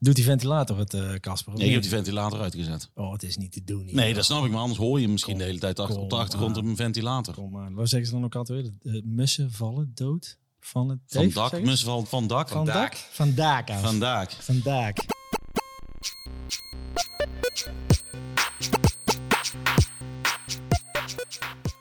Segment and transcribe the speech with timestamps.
[0.00, 1.52] Doet die ventilator het, eh, Casper?
[1.52, 2.90] Nee, ik heb die ventilator uitgezet.
[2.94, 3.84] Oh, het is niet te doen.
[3.86, 3.94] hier.
[3.94, 6.10] Nee, dat snap ik, maar anders hoor je misschien Kom, de hele tijd achter, op
[6.10, 7.34] de achtergrond op een ventilator.
[7.34, 7.74] Kom maar.
[7.74, 8.94] Wat zeggen ze dan ook altijd weer?
[8.94, 12.48] Uh, mussen vallen dood van het Van Dave, dak, mussen van, van dak.
[12.48, 12.74] Van dak.
[12.74, 12.96] dak?
[12.96, 13.80] Van daak af.
[13.80, 14.30] Van dak.
[14.30, 15.06] Van daak.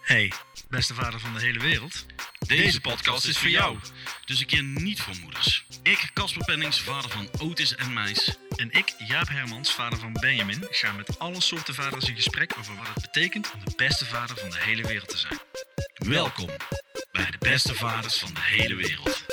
[0.01, 0.31] Hey,
[0.69, 2.05] beste vader van de hele wereld.
[2.47, 3.77] Deze, podcast is voor jou.
[4.25, 5.65] Dus een keer niet voor moeders.
[5.83, 8.37] Ik, Casper Pennings, vader van Otis en Meis.
[8.55, 12.75] En ik, Jaap Hermans, vader van Benjamin, ga met alle soorten vaders in gesprek over
[12.75, 15.39] wat het betekent om de beste vader van de hele wereld te zijn.
[15.93, 16.49] Welkom
[17.11, 19.25] bij de beste vaders van de hele wereld.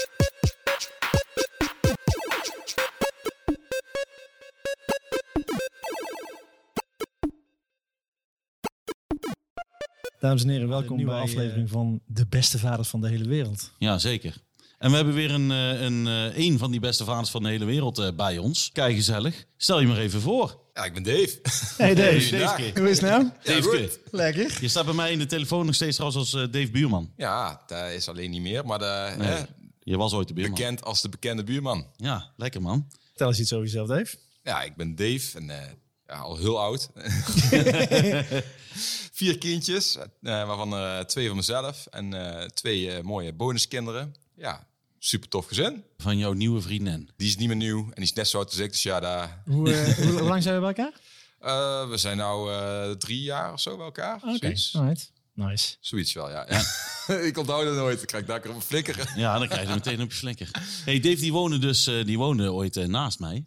[10.24, 13.28] Dames en heren, welkom bij nieuwe een aflevering van De Beste Vaders van de Hele
[13.28, 13.70] Wereld.
[13.78, 14.36] Ja, zeker.
[14.78, 17.48] En we hebben weer een, eh, een, eh, een van die beste vaders van de
[17.48, 18.70] hele wereld eh, bij ons.
[18.72, 19.44] Kijk gezellig.
[19.56, 20.60] Stel je maar even voor.
[20.74, 21.38] Ja, ik ben Dave.
[21.76, 22.56] Hey Dave, Goeiedag.
[22.56, 23.22] hoe is het nou?
[23.24, 23.98] Ja, Dave, goed.
[24.10, 24.58] Lekker.
[24.60, 27.12] je staat bij mij in de telefoon nog steeds trouwens als eh, Dave Buurman.
[27.16, 29.42] Ja, dat is alleen niet meer, maar de, Nee, hè,
[29.82, 30.54] je was ooit de buurman.
[30.54, 31.86] bekend als de bekende buurman.
[31.96, 32.88] Ja, lekker man.
[33.08, 34.16] Vertel eens iets over jezelf, Dave.
[34.42, 35.68] Ja, ik ben Dave en eh,
[36.06, 36.90] ja, al heel oud.
[39.12, 44.14] Vier kindjes, eh, waarvan eh, twee van mezelf en eh, twee eh, mooie bonuskinderen.
[44.36, 44.66] Ja,
[44.98, 45.84] super tof gezin.
[45.96, 47.10] Van jouw nieuwe vriendin.
[47.16, 49.00] Die is niet meer nieuw en die is net zo oud als ik, dus ja,
[49.00, 49.42] daar...
[49.44, 51.00] Hoe, hoe, lang zijn we bij elkaar?
[51.44, 54.16] Eh, we zijn nou eh, drie jaar of zo bij elkaar.
[54.16, 54.76] Oké, Zoiets.
[54.76, 55.12] alright.
[55.34, 55.76] Nice.
[55.80, 56.46] Zoiets wel, ja.
[57.28, 58.02] ik onthoud het nooit.
[58.02, 59.12] Ik krijg daar op een flikker.
[59.16, 60.50] Ja, dan krijg je meteen op je slikker.
[60.84, 63.44] Hey, Dave die woonde dus eh, die woonde ooit naast mij.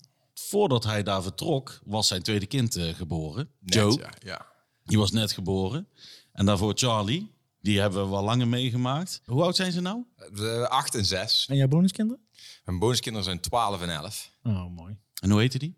[0.50, 3.50] Voordat hij daar vertrok, was zijn tweede kind eh, geboren.
[3.59, 3.98] Net, Joe.
[4.00, 4.45] Ja, ja.
[4.84, 5.88] Die was net geboren.
[6.31, 7.36] En daarvoor Charlie.
[7.62, 9.22] Die hebben we wel langer meegemaakt.
[9.26, 10.04] Hoe oud zijn ze nou?
[10.36, 11.45] Eh, acht en zes.
[11.50, 12.28] En jouw bonuskinderen?
[12.66, 14.31] Mijn bonuskinderen zijn 12 en 11.
[14.44, 14.98] Oh, mooi.
[15.22, 15.78] En hoe heette die?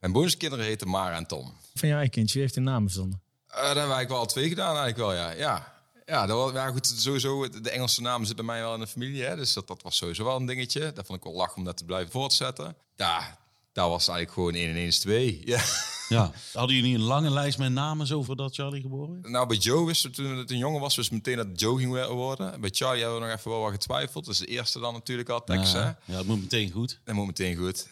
[0.00, 1.52] Mijn bonuskinderen heten Mara en Tom.
[1.74, 3.22] Van jouw eigen kindje, heeft de naam verzonnen?
[3.46, 5.30] Eh daar hebben wij wel al twee gedaan eigenlijk wel, ja.
[5.30, 5.74] Ja,
[6.04, 8.86] ja, dat was, ja goed, sowieso, de Engelse naam zit bij mij wel in de
[8.86, 10.92] familie, hè, dus dat, dat was sowieso wel een dingetje.
[10.92, 12.76] Dat vond ik wel lach om dat te blijven voortzetten.
[12.94, 13.38] Ja,
[13.74, 15.40] daar was eigenlijk gewoon 1 en 1 is 2.
[15.44, 15.62] Ja.
[16.08, 16.32] Ja.
[16.52, 19.28] Hadden jullie een lange lijst met namen zo voordat Charlie geboren werd?
[19.28, 22.08] Nou, bij Joe wisten we toen het een jongen was, dus meteen dat Joe ging
[22.08, 22.60] worden.
[22.60, 24.24] Bij Charlie hebben we nog even wel wat getwijfeld.
[24.24, 25.78] Dus de eerste dan natuurlijk al, Tex, hè.
[25.78, 27.00] Ja, ja, dat moet meteen goed.
[27.04, 27.88] Dat moet meteen goed.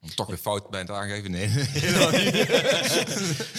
[0.00, 1.30] Om toch weer fout bij het aangeven?
[1.30, 1.48] Nee.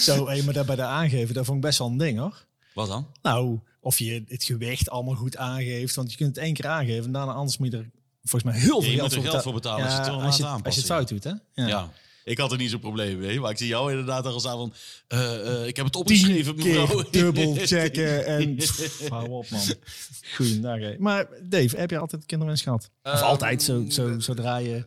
[0.05, 2.45] Zo, hey, maar dat bij de aangeven, dat vond ik best wel een ding, hoor.
[2.73, 3.07] Wat dan?
[3.21, 5.95] Nou, of je het gewicht allemaal goed aangeeft.
[5.95, 7.89] Want je kunt het één keer aangeven en daarna anders moet je er
[8.23, 10.39] volgens mij heel veel je geld, moet er geld voor betalen als je het als,
[10.39, 11.31] laat je, als je het fout doet, hè?
[11.53, 11.91] Ja.
[12.23, 13.39] Ik had er niet zo'n probleem mee.
[13.39, 14.73] Maar ik zie jou inderdaad al staan van...
[15.07, 16.85] eh, eh, ik heb het opgeschreven, mevrouw.
[16.85, 19.61] keer dubbel checken en pff, hou op, man.
[20.35, 20.95] Goeiedag, hè.
[20.99, 22.89] Maar Dave, heb je altijd kinderwens gehad?
[23.03, 24.85] Of Ehm, altijd, zo, zo, zodra je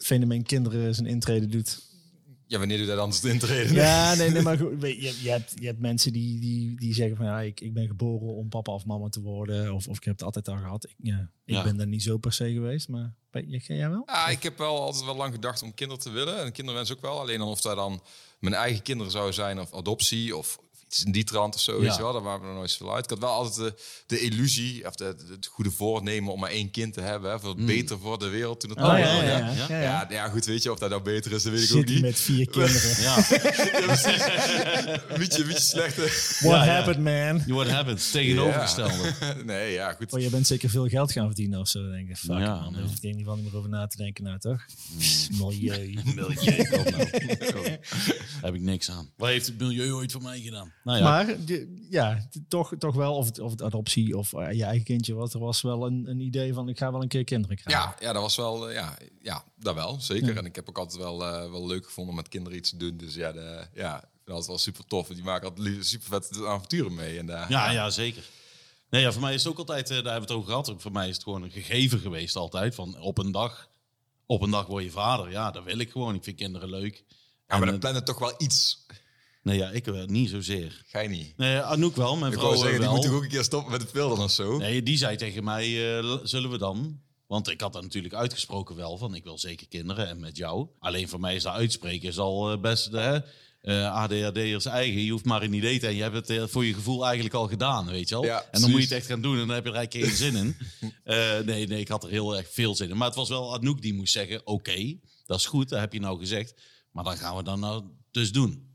[0.00, 1.80] fenomeen kinderen zijn intrede doet?
[2.52, 3.74] Ja, wanneer doe je dat anders intreden?
[3.74, 6.94] Ja, nee, nee maar goed, weet je, je, hebt, je hebt mensen die, die, die
[6.94, 9.74] zeggen van ja, ik, ik ben geboren om papa of mama te worden.
[9.74, 10.84] Of, of ik heb het altijd al gehad.
[10.84, 11.62] Ik, ja, ik Ja.
[11.62, 13.14] ben daar niet zo per se geweest, maar
[13.76, 14.02] jij wel?
[14.06, 16.38] Ja, ik heb wel altijd wel lang gedacht om kinderen te willen.
[16.44, 17.20] En kinderwens ook wel.
[17.20, 18.02] Alleen dan of dat dan
[18.40, 20.58] mijn eigen kinderen zouden zijn of adoptie of
[20.92, 21.80] iets in die trant of zo.
[21.80, 23.04] Weet je wel, daar waren we nog nooit zo uit.
[23.04, 23.74] Ik had wel altijd de,
[24.06, 27.30] de illusie of de, de- het goede voornemen om maar één kind te hebben.
[27.30, 29.28] Hè, voor het beter voor de wereld toen het Oh, nog ja, ja, ja.
[29.38, 30.06] ja, ja, Ja, ja.
[30.10, 32.00] ja, goed, weet je of dat nou beter is, dat weet ik ook Zit niet.
[32.02, 33.02] met vier kinderen.
[33.02, 34.22] Ja, Ja, precies.
[35.12, 36.00] Een beetje, een beetje slechte.
[36.00, 36.72] What Ja, ja.
[36.72, 37.54] happened, man?
[37.56, 38.10] what happens.
[38.10, 39.12] Tegenovergestelde.
[39.44, 40.12] Nee, ja, goed.
[40.12, 42.16] Oh, je bent zeker veel geld gaan verdienen of zo, denk ik.
[42.16, 42.72] Fuck, Ja, man.
[42.72, 44.64] Daar hoef ik in ieder geval niet meer over na te denken, nou toch?
[44.98, 46.00] Pss, Milieu.
[46.04, 46.34] Milieu, nou.
[46.34, 47.78] Daar
[48.42, 49.10] heb ik niks aan.
[49.16, 50.72] Wat heeft het milieu ooit voor mij gedaan?
[50.84, 54.52] Nou ja, Maar de- ja, toch, toch wel, of het, of het adoptie of eh,
[54.52, 57.08] je eigen kindje was, er was wel een, een idee van ik ga wel een
[57.08, 57.82] keer kinderen krijgen.
[58.00, 60.36] Ja, ja, dat was wel, eh, ja, ja, dat wel, zeker.
[60.36, 62.76] En ik heb ook altijd wel, eh, wel leuk gevonden om met kinderen iets te
[62.76, 62.96] doen.
[62.96, 65.08] Dus ja, de, ja ik vind dat wel super tof.
[65.08, 67.18] Die maken altijd super vette avonturen mee.
[67.18, 68.24] En daar, ja, ja, zeker.
[68.90, 70.74] Nee, ja, voor mij is het ook altijd, daar hebben we het over gehad.
[70.82, 72.74] Voor mij is het gewoon een gegeven geweest altijd.
[72.74, 73.68] Van op een dag,
[74.26, 75.30] op een dag word je vader.
[75.30, 76.14] Ja, dat wil ik gewoon.
[76.14, 77.04] Ik vind kinderen leuk.
[77.48, 78.86] Ja, maar En, dan plannen toch wel iets.
[79.42, 80.82] Nee, ja, ik eh, niet zozeer.
[80.86, 81.36] Ga je niet?
[81.36, 82.96] Nee, Anouk wel, mijn Ik vrouw wou eh, zeggen, die wel.
[82.96, 84.56] moet toch ook een keer stoppen met het filmen of zo?
[84.56, 87.00] Nee, die zei tegen mij, eh, zullen we dan?
[87.32, 90.68] Want ik had dat natuurlijk uitgesproken wel, van ik wil zeker kinderen en met jou.
[90.78, 93.18] Alleen voor mij is dat uitspreken is al eh, best hè,
[93.60, 95.04] eh ADHD'ers eigen.
[95.04, 95.96] Je hoeft maar een idee te hebben.
[95.96, 98.24] Je hebt het eh, voor je gevoel eigenlijk al gedaan, weet je wel.
[98.24, 100.06] Ja, en dan moet je het echt gaan doen en dan heb je er eigenlijk
[100.06, 100.56] geen zin in.
[101.04, 102.96] Eh, nee, nee, ik had er heel erg veel zin in.
[102.96, 106.00] Maar het was wel Anouk die moest zeggen, oké, dat is goed, dat heb je
[106.00, 106.54] nou gezegd.
[106.90, 108.71] Maar dan gaan we dan nou dus doen.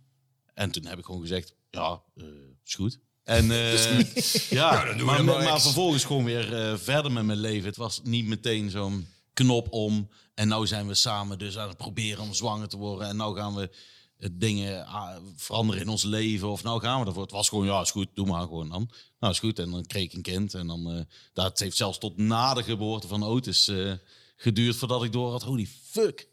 [0.58, 2.26] En toen heb ik gewoon gezegd, ja, eh,
[2.66, 3.00] is goed.
[3.24, 7.68] En eh, ja, maar, maar, vervolgens gewoon weer eh, verder met mijn leven.
[7.68, 9.08] Het was niet meteen zo'n...
[9.34, 10.10] knop om.
[10.34, 13.08] En nou zijn we samen dus aan het proberen om zwanger te worden.
[13.08, 13.70] En nou gaan we
[14.32, 16.48] dingen ah, veranderen in ons leven.
[16.48, 17.24] Of nou gaan we ervoor.
[17.24, 18.90] Het was gewoon, ja, is goed, doe maar gewoon dan.
[19.20, 19.60] Nou, is goed.
[19.60, 20.54] En dan kreeg ik een kind.
[20.54, 23.72] En dan, dat heeft zelfs tot na de geboorte van Otis
[24.36, 25.44] geduurd voordat ik door had.
[25.44, 26.28] Holy fuck.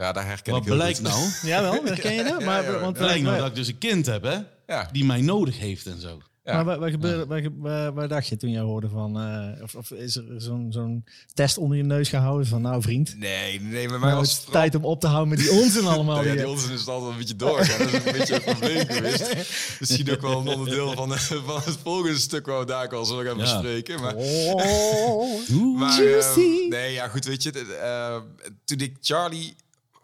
[0.00, 1.06] Ja, daar herken Wat ik heel blijkt goed.
[1.08, 1.28] nou?
[1.52, 2.44] Jawel, herken je dat?
[2.44, 2.78] Maar, ja, ja.
[2.78, 4.38] want Blijkt nou wij- dat ik dus een kind heb, hè?
[4.66, 4.88] Ja.
[4.92, 6.20] Die mij nodig heeft en zo.
[6.44, 6.54] Ja.
[6.54, 9.20] Maar wat, wat, gebeurde, wat dacht je toen je hoorde van...
[9.20, 11.04] eh, of, of is er zo'n zo'n
[11.34, 12.62] test onder je neus gehouden van...
[12.62, 15.38] Nou vriend, Nee, nee, bij mij nou, was het tijd om op te houden met
[15.38, 16.24] die onzin allemaal.
[16.24, 17.78] Ja, die onzin is het altijd een beetje doorgaan.
[17.78, 19.34] Dat is een beetje een probleem geweest.
[19.80, 23.04] Misschien ook wel een onderdeel van, van het volgende stuk waar we daar ook al
[23.04, 23.42] zullen gaan Ja.
[23.42, 24.00] bespreken.
[24.00, 26.40] Maar, Oh, maar juicy.
[26.40, 27.50] eh, nee, ja, goed, weet je.
[27.82, 28.16] eh,
[28.64, 29.54] toen ik Charlie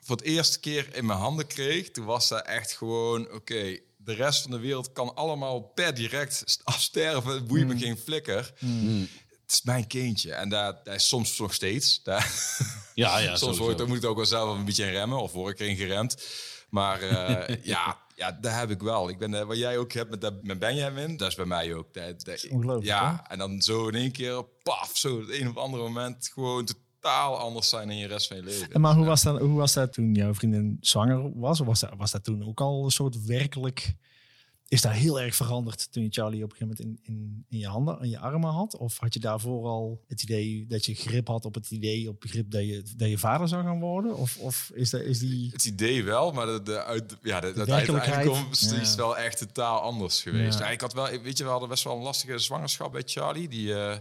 [0.07, 4.13] voor het eerste keer in mijn handen kreeg, toen was dat echt gewoon, oké, de
[4.15, 7.47] rest van de wereld kan allemaal per direct st- afsterven.
[7.47, 8.53] Boeit me geen flikker.
[9.43, 10.33] Het is mijn kindje.
[10.33, 12.03] En dat, dat is soms nog steeds.
[12.03, 12.33] Daar,
[12.95, 15.19] Ja, ja, Soms word, dan moet ik ook wel zelf een beetje in remmen.
[15.21, 16.27] Of word ik erin geremd.
[16.71, 19.09] Maar eh, ja, ja, dat heb ik wel.
[19.09, 21.75] Ik ben, eh, wat jij ook hebt met, dat- met Benjamin, dat is bij mij
[21.75, 21.95] ook.
[21.95, 25.57] Dat, dat, ongelooflijk, Ja, en dan zo in één keer, paf, zo het een of
[25.57, 26.69] andere moment gewoon
[27.07, 28.73] totaal anders zijn in je rest van je leven.
[28.73, 31.59] En maar hoe was, dat, hoe was dat toen jouw vriendin zwanger was?
[31.59, 33.95] Was dat, was dat toen ook al een soort werkelijk...
[34.69, 37.59] Is dat heel erg veranderd toen je Charlie op een gegeven moment in, in, in
[37.59, 38.77] je handen, in je armen had?
[38.77, 42.21] Of had je daarvoor al het idee dat je grip had op het idee, op
[42.21, 44.17] begrip dat je, dat je vader zou gaan worden?
[44.17, 45.51] Of, of is, dat, is die...
[45.53, 47.61] Het idee wel, maar de, de, uit, ja, de, de,
[48.51, 48.97] is ja.
[48.97, 50.59] wel echt totaal anders geweest.
[50.59, 50.71] Ja.
[50.71, 53.49] Ik had wel, weet je, we hadden best wel een lastige zwangerschap bij Charlie.
[53.49, 53.97] Die, eh,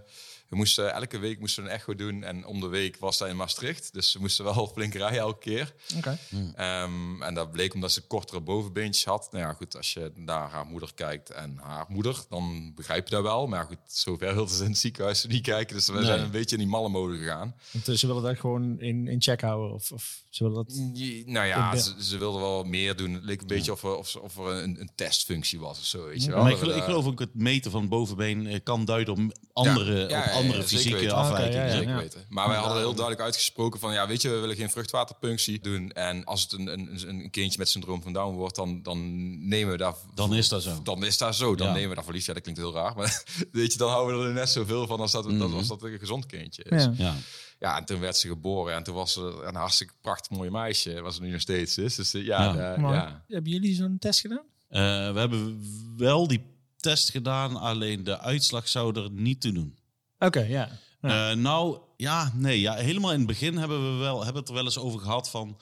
[0.50, 3.30] we moesten elke week moesten we een echo doen en om de week was hij
[3.30, 3.94] in Maastricht.
[3.94, 5.74] Dus we moesten wel flink rijden elke keer.
[5.98, 6.18] Oké.
[6.56, 9.28] Ehm, en dat bleek omdat ze kortere bovenbeentjes had.
[9.32, 13.16] Nou ja, goed, als je naar haar moeder kijkt en haar moeder, dan begrijp je
[13.16, 13.48] dat wel.
[13.48, 15.76] Maar goed, zover wilden ze in het ziekenhuis niet kijken.
[15.76, 16.04] Dus we Nee.
[16.06, 17.56] zijn een beetje in die malle mode gegaan.
[17.72, 19.74] Want eh, ze willen dat gewoon in, in check houden?
[19.74, 20.76] Of, of ze willen dat...
[20.94, 23.14] Je- Nou ja, ze, ze wilden wel meer doen.
[23.14, 26.06] Het leek een beetje of er, of, of er een, een testfunctie was of zo,
[26.06, 26.44] weet je wel.
[26.44, 29.94] Maar ik, ik geloof ook het meten van het bovenbeen eh, kan duiden op andere,
[29.94, 31.16] Ja, ja, op ja, andere fysieke weten.
[31.16, 31.88] afwijkingen.
[31.88, 32.26] Ja, weten.
[32.30, 35.92] Maar wij hadden heel duidelijk uitgesproken van, ja, weet je, we willen geen vruchtwaterpunctie doen.
[35.92, 39.00] En als het een, een, een kindje met syndroom van Down wordt, dan, dan
[39.48, 39.94] nemen we daar...
[40.14, 40.80] Dan is dat zo.
[40.84, 41.56] Dan is dat zo.
[41.56, 41.74] Dan Ja.
[41.74, 42.26] nemen we dat voor lief.
[42.26, 42.96] Ja, dat klinkt heel raar.
[42.96, 45.84] Maar weet je, dan houden we er net zoveel van als dat, dat, als dat
[45.84, 46.84] een gezond kindje is.
[46.84, 46.94] Ja.
[46.98, 47.16] Ja.
[47.60, 47.78] Ja.
[47.78, 48.76] en toen werd ze geboren.
[48.76, 51.02] En toen was ze een hartstikke prachtig mooi meisje.
[51.02, 51.96] Was ze nu nog steeds is.
[51.96, 52.74] Dus eh, ja, Ja.
[52.74, 53.24] eh, Maar ja.
[53.28, 54.44] Hebben jullie zo'n test gedaan?
[54.70, 54.82] Eh,
[55.14, 55.62] we hebben
[55.98, 56.42] wel die
[56.78, 59.78] test gedaan, alleen de uitslag zou er niet toe doen.
[60.20, 60.80] Oké, ja.
[61.02, 61.32] Ja.
[61.32, 62.60] Eh, nou, ja, nee.
[62.60, 65.30] Ja, helemaal in het begin hebben we wel, hebben het er wel eens over gehad
[65.30, 65.60] van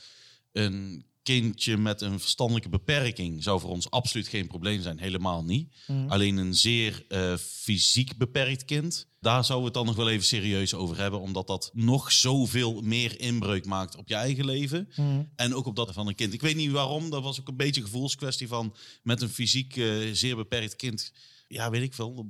[0.51, 4.99] een kindje met een verstandelijke beperking zou voor ons absoluut geen probleem zijn.
[4.99, 5.73] Helemaal niet.
[5.87, 6.09] Mhm.
[6.09, 10.25] Alleen een zeer eh, fysiek beperkt kind, daar zouden we het dan nog wel even
[10.25, 14.89] serieus over hebben, omdat dat nog zoveel meer inbreuk maakt op je eigen leven.
[14.95, 15.23] Mhm.
[15.35, 16.33] En ook op dat van een kind.
[16.33, 19.77] Ik weet niet waarom, dat was ook een beetje een gevoelskwestie van met een fysiek
[19.77, 21.11] eh, zeer beperkt kind.
[21.53, 22.27] Ja, weet ik veel.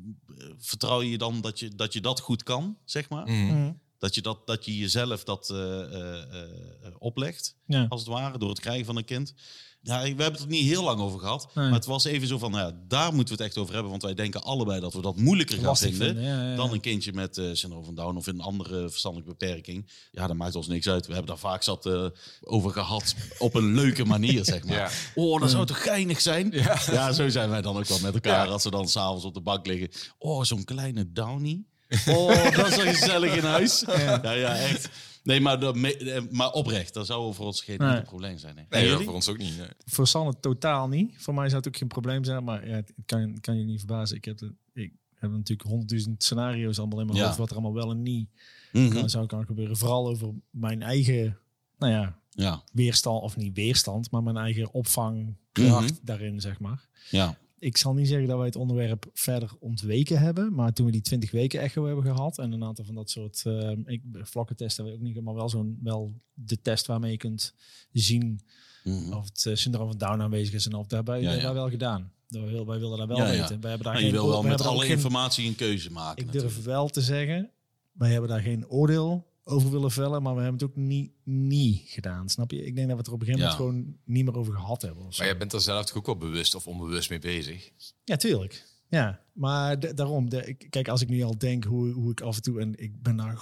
[0.58, 3.28] Vertrouw je dan dat je dat, je dat goed kan, zeg maar?
[3.30, 3.72] Mhm.
[4.04, 7.86] Dat je, dat, dat je jezelf dat eh, eh, eh, oplegt, Ja.
[7.90, 9.34] als het ware, door het krijgen van een kind.
[9.82, 11.48] Ja, we hebben het er niet heel lang over gehad.
[11.56, 11.66] Nee.
[11.66, 13.92] Maar het was even zo van, nou ja, daar moeten we het echt over hebben.
[13.92, 16.08] Want wij denken allebei dat we dat moeilijker gaan Lastig vinden.
[16.08, 16.56] vinden, ja, ja, ja.
[16.56, 19.92] Dan een kindje met eh syndroom van Down of een andere verstandelijke beperking.
[20.12, 21.06] Ja, dat maakt ons niks uit.
[21.06, 22.06] We hebben daar vaak zat eh,
[22.42, 24.76] over gehad op een leuke manier, zeg maar.
[24.76, 24.90] Ja.
[25.16, 26.52] Oh, dat zou toch geinig zijn?
[26.52, 26.80] Ja.
[26.92, 27.12] Ja.
[27.12, 28.52] zo zijn wij dan ook wel met elkaar Ja.
[28.52, 29.90] als we dan s'avonds op de bank liggen.
[30.18, 31.64] Oh, zo'n kleine Downy.
[32.08, 33.84] Oh, dat is wel gezellig in huis.
[33.88, 34.90] Ja, ja, echt.
[35.24, 38.02] Nee, maar, de, eh, maar oprecht, dat zou voor ons geen Nee.
[38.02, 38.56] probleem zijn.
[38.56, 38.66] Nee.
[38.70, 39.58] En Nee, voor ons ook niet.
[39.58, 39.68] nee.
[39.86, 41.14] Voor Sanne totaal niet.
[41.18, 42.44] Voor mij zou het ook geen probleem zijn.
[42.44, 44.18] Maar ja, het kan, kan je niet verbazen.
[44.18, 47.26] Ik heb, de, ik heb natuurlijk honderdduizend scenario's allemaal in mijn Ja.
[47.26, 47.38] hoofd.
[47.38, 48.30] Wat er allemaal wel en niet
[48.72, 48.90] Mhm.
[48.94, 49.78] kan, zou kan gebeuren.
[49.78, 51.38] Vooral over mijn eigen,
[51.78, 53.22] nou ja, Ja, weerstand.
[53.22, 56.00] Of niet weerstand, maar mijn eigen opvangkracht Mhm.
[56.02, 56.88] daarin, zeg maar.
[57.10, 57.38] ja.
[57.64, 60.54] Ik zal niet zeggen dat wij het onderwerp verder ontweken hebben.
[60.54, 62.38] Maar toen we die 20 weken echo hebben gehad.
[62.38, 65.24] En een aantal van dat soort uh, ik, vlakkentesten hebben we ook niet.
[65.24, 67.54] Maar wel, zo'n, wel de test waarmee je kunt
[67.92, 68.40] zien
[68.84, 69.14] Mhm.
[69.14, 71.54] of het eh, syndroom van Down aanwezig is en of dat hebben wij, Ja, ja.
[71.54, 72.12] wel gedaan.
[72.28, 72.46] Wij
[72.80, 73.60] wilden dat wel Ja, weten.
[73.62, 75.92] Wij hebben daar Maar je geen wil wel met daar alle geen- informatie een keuze
[75.92, 76.26] maken.
[76.26, 77.52] Ik durf wel te zeggen,
[77.92, 81.82] wij hebben daar geen oordeel over willen vellen, maar we hebben het ook niet, niet
[81.86, 82.30] gedaan.
[82.30, 82.66] Snap je?
[82.66, 83.58] Ik denk dat we het er op een gegeven Ja.
[83.58, 85.04] moment gewoon niet meer over gehad hebben.
[85.04, 87.72] Maar jij bent er zelf toch ook wel bewust of onbewust mee bezig.
[88.04, 88.66] Ja, tuurlijk.
[88.88, 92.42] Ja, maar daarom, de, kijk, als ik nu al denk hoe, hoe ik af en
[92.42, 93.38] toe, en ik ben daar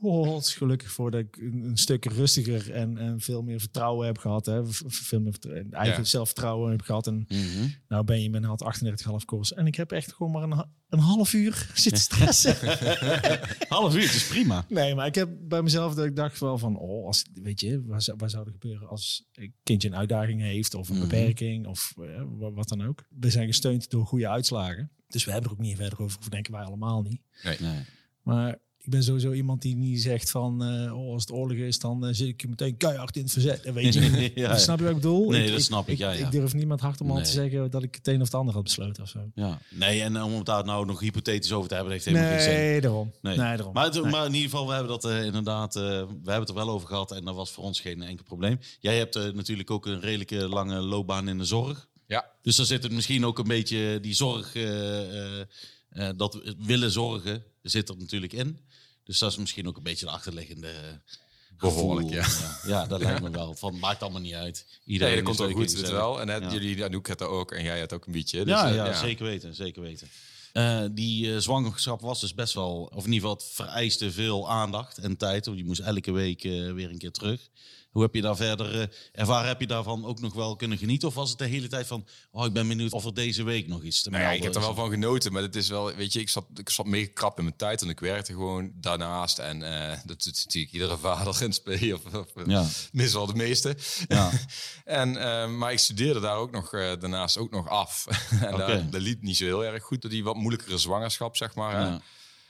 [0.00, 4.46] godsgelukkig voor dat ik een, een stuk rustiger en, en veel meer vertrouwen heb gehad.
[4.46, 4.60] Hè.
[4.86, 6.04] Veel meer vertrouwen- eigen Ja.
[6.08, 7.06] zelfvertrouwen heb gehad.
[7.06, 7.68] En Mhm.
[7.88, 9.52] nou ben je met had 38,5 koers.
[9.54, 12.56] En ik heb echt gewoon maar een, een half uur zitten stressen.
[13.68, 14.64] Half uur, het is prima.
[14.68, 17.82] nee, maar ik heb bij mezelf dat ik dacht wel van, oh, als, weet je,
[17.86, 21.08] wat zou, wat zou er gebeuren als een kindje een uitdaging heeft of een Mhm.
[21.08, 23.04] beperking of eh, wa- wat dan ook.
[23.08, 24.90] We zijn gesteund door goede uitslagen.
[25.08, 27.20] Dus we hebben er ook niet verder over hoeven denken, wij allemaal niet.
[27.42, 27.82] Nee.
[28.22, 31.78] Maar ik ben sowieso iemand die niet zegt van, eh, oh, als het oorlog is,
[31.78, 33.62] dan eh, zit ik je meteen keihard in het verzet.
[33.64, 35.30] En weet je, Ja, snap je wat ik bedoel?
[35.30, 36.24] Nee, ik, dat ik- snap ik, ja, ja.
[36.26, 37.30] Ik durf niemand hard om aan te Nee.
[37.50, 39.30] zeggen dat ik het een of het ander had besloten of zo.
[39.34, 39.58] Ja.
[39.70, 42.52] Nee, en om het daar nou nog hypothetisch over te hebben, heeft helemaal geen zin.
[42.54, 43.12] Nee, daarom.
[43.22, 43.36] Nee.
[43.36, 43.72] Nee, daarom.
[43.74, 44.10] Maar, het- Nee.
[44.12, 46.68] maar in ieder geval, we hebben dat eh, inderdaad, eh, we hebben het er wel
[46.70, 48.58] over gehad en dat was voor ons geen enkel probleem.
[48.80, 51.88] Jij hebt eh, natuurlijk ook een redelijke lange loopbaan in de zorg.
[52.06, 55.46] Ja, Dus daar zit het misschien ook een beetje die zorg, eh, eh,
[55.88, 58.58] eh, dat we willen zorgen, zit er natuurlijk in.
[59.04, 61.00] Dus dat is misschien ook een beetje de achterliggende
[61.58, 62.26] Behoorlijk, ja.
[62.26, 62.58] ja.
[62.66, 63.54] Ja, dat lijkt me wel.
[63.54, 64.66] Van, maakt allemaal niet uit.
[64.84, 65.90] Iedereen nee, komt ook goed, gezellig.
[65.90, 66.20] wel.
[66.20, 66.52] En het, Ja.
[66.52, 68.38] jullie, Anouk het ook en jij het ook een beetje.
[68.44, 70.08] Dus, ja, eh, ja, zeker weten, zeker weten.
[70.54, 74.50] Eh, die eh, zwangerschap was dus best wel, of in ieder geval het vereiste veel
[74.50, 75.46] aandacht en tijd.
[75.46, 77.40] Want je moest elke week eh, weer een keer terug.
[77.94, 79.48] Hoe heb je daar verder eh, ervaren?
[79.48, 81.08] Heb je daarvan ook nog wel kunnen genieten?
[81.08, 83.66] Of was het de hele tijd van, oh, ik ben benieuwd of er deze week
[83.66, 85.94] nog iets te Nou ja, ik heb er wel van genoten, maar het is wel,
[85.94, 88.72] weet je, ik zat, ik zat mega krap in mijn tijd en ik werkte gewoon
[88.74, 89.38] daarnaast.
[89.38, 92.66] En eh, dat doet natuurlijk iedere vader in SP, of, of Ja.
[92.92, 93.76] meestal de meeste.
[94.08, 94.30] Ja.
[94.84, 98.06] en, eh, maar ik studeerde daar ook nog, eh, daarnaast ook nog af.
[98.40, 101.54] en daar, dat liep niet zo heel erg goed door die wat moeilijkere zwangerschap, zeg
[101.54, 101.80] maar.
[101.80, 102.00] Ja.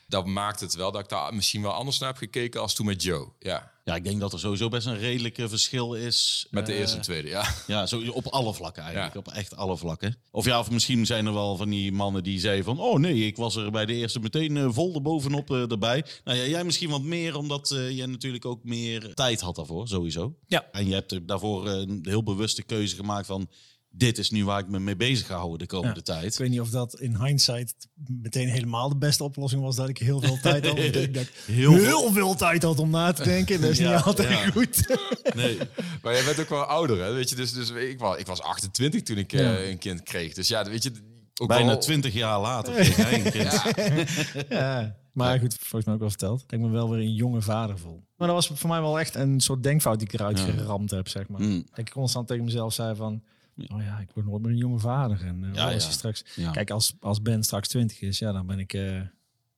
[0.07, 2.85] Dat maakt het wel dat ik daar misschien wel anders naar heb gekeken als toen
[2.85, 3.27] met Joe.
[3.39, 6.47] Ja, Ja, ik denk dat er sowieso best een redelijk eh, verschil is.
[6.49, 7.45] met de eh, eerste en tweede, ja.
[7.67, 9.13] Ja, zo, op alle vlakken eigenlijk.
[9.13, 9.19] Ja.
[9.19, 10.17] Op echt alle vlakken.
[10.31, 12.79] Of ja, of misschien zijn er wel van die mannen die zeiden van...
[12.79, 16.05] Oh nee, ik was er bij de eerste meteen eh, vol erbovenop eh, erbij.
[16.23, 19.87] Nou ja, jij misschien wat meer, omdat eh, je natuurlijk ook meer tijd had daarvoor,
[19.87, 20.35] sowieso.
[20.47, 20.67] Ja.
[20.71, 23.49] En je hebt daarvoor eh, een heel bewuste keuze gemaakt van...
[23.97, 26.37] Dit is nu waar ik me mee bezig ga houden de komende Ik tijd.
[26.37, 27.75] weet niet of dat in hindsight
[28.07, 29.75] meteen helemaal de beste oplossing was.
[29.75, 30.77] Dat ik heel veel tijd had.
[30.77, 33.61] Ik denk dat ik Heel heel, veel- veel tijd had om na te denken.
[33.61, 34.49] Dat is Ja, niet altijd ja.
[34.51, 34.97] goed.
[35.35, 35.57] Nee.
[36.01, 37.13] Maar jij bent ook wel ouder, hè?
[37.13, 40.33] Weet je, dus, dus ik, was, ik was 28 toen ik eh, een kind kreeg.
[40.33, 40.91] Dus ja, weet je...
[41.41, 43.61] Ook Bijna wel- twintig jaar later een kind.
[44.49, 44.95] Ja.
[45.13, 46.39] Maar goed, volgens mij ook wel verteld.
[46.39, 48.03] Dat ik me wel weer een jonge vader voel.
[48.17, 50.45] Maar dat was voor mij wel echt een soort denkfout die ik eruit Ja.
[50.45, 51.41] geramd heb, zeg maar.
[51.41, 51.65] Mm.
[51.69, 53.23] Dat ik constant tegen mezelf zei van...
[53.67, 55.21] Oh ja, ik word nooit meer een jonge vader.
[55.25, 56.25] En eh, Ja, je straks...
[56.35, 56.51] Ja.
[56.51, 58.73] Kijk, als, als Ben straks 20 is, ja, dan ben ik...
[58.73, 59.01] eh,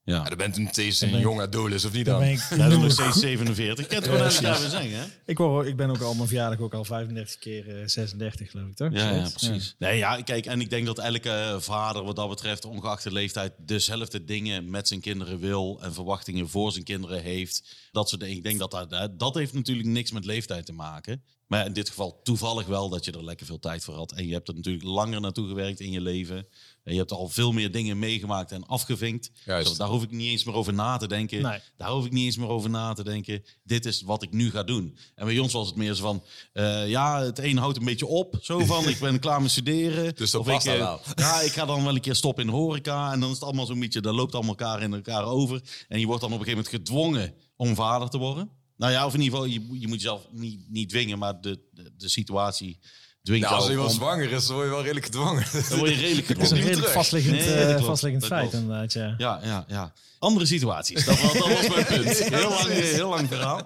[0.07, 0.15] Ja.
[0.15, 2.23] Ja, dan bent u steeds een ben ik- jong adolis, of niet dan dan?
[2.23, 3.83] ben ik, Jij bent nog steeds 47.
[3.83, 5.05] Ik kan het gewoon even zeggen, hè?
[5.25, 8.67] ik, word, ik ben ook al mijn verjaardag ook al 35 keer eh, 36, geloof
[8.67, 8.91] ik, toch?
[8.91, 9.75] Ja, precies.
[9.79, 13.53] Nee, ja, kijk, en ik denk dat elke vader wat dat betreft, ongeacht de leeftijd,
[13.57, 17.63] dezelfde dingen met zijn kinderen wil en verwachtingen voor zijn kinderen heeft.
[17.91, 18.37] Dat soort dingen.
[18.37, 21.23] Ik denk dat dat, dat heeft natuurlijk niks met leeftijd te maken.
[21.47, 24.11] Maar in dit geval toevallig wel dat je er lekker veel tijd voor had.
[24.11, 26.47] En je hebt er natuurlijk langer naartoe gewerkt in je leven.
[26.87, 29.31] En je hebt al veel meer dingen meegemaakt en afgevinkt.
[29.45, 29.67] Juist.
[29.67, 31.41] Dus daar hoef ik niet eens meer over na te denken.
[31.41, 31.59] Nee.
[31.77, 33.43] Daar hoef ik niet eens meer over na te denken.
[33.63, 34.97] Dit is wat ik nu ga doen.
[35.15, 36.23] En bij ons was het meer zo van...
[36.53, 38.37] eh, ja, het een houdt een beetje op.
[38.41, 40.15] Zo van, ik ben klaar met studeren.
[40.15, 41.01] Dus dat Of past ik, dan wel.
[41.15, 43.11] Ja, ik ga dan wel een keer stoppen in de horeca.
[43.11, 44.01] En dan is het allemaal zo'n beetje...
[44.01, 45.61] Dat loopt allemaal elkaar in elkaar over.
[45.87, 48.49] En je wordt dan op een gegeven moment gedwongen om vader te worden.
[48.77, 51.19] Nou ja, of in ieder geval, je, je moet jezelf niet, niet dwingen.
[51.19, 52.79] Maar de, de, de situatie
[53.27, 55.45] dwingt Nou, als iemand om- zwanger is, dan word je wel redelijk gedwongen.
[55.69, 58.53] Dan word je redelijk Dat is een redelijk vastliggend, Nee, eh, vastliggend feit, klopt.
[58.63, 58.93] inderdaad.
[58.93, 59.15] Ja.
[59.17, 59.93] Ja, ja, ja.
[60.19, 61.05] Andere situaties.
[61.05, 62.17] Dat was, dat was mijn punt.
[62.33, 63.65] Heel lang, heel lang verhaal.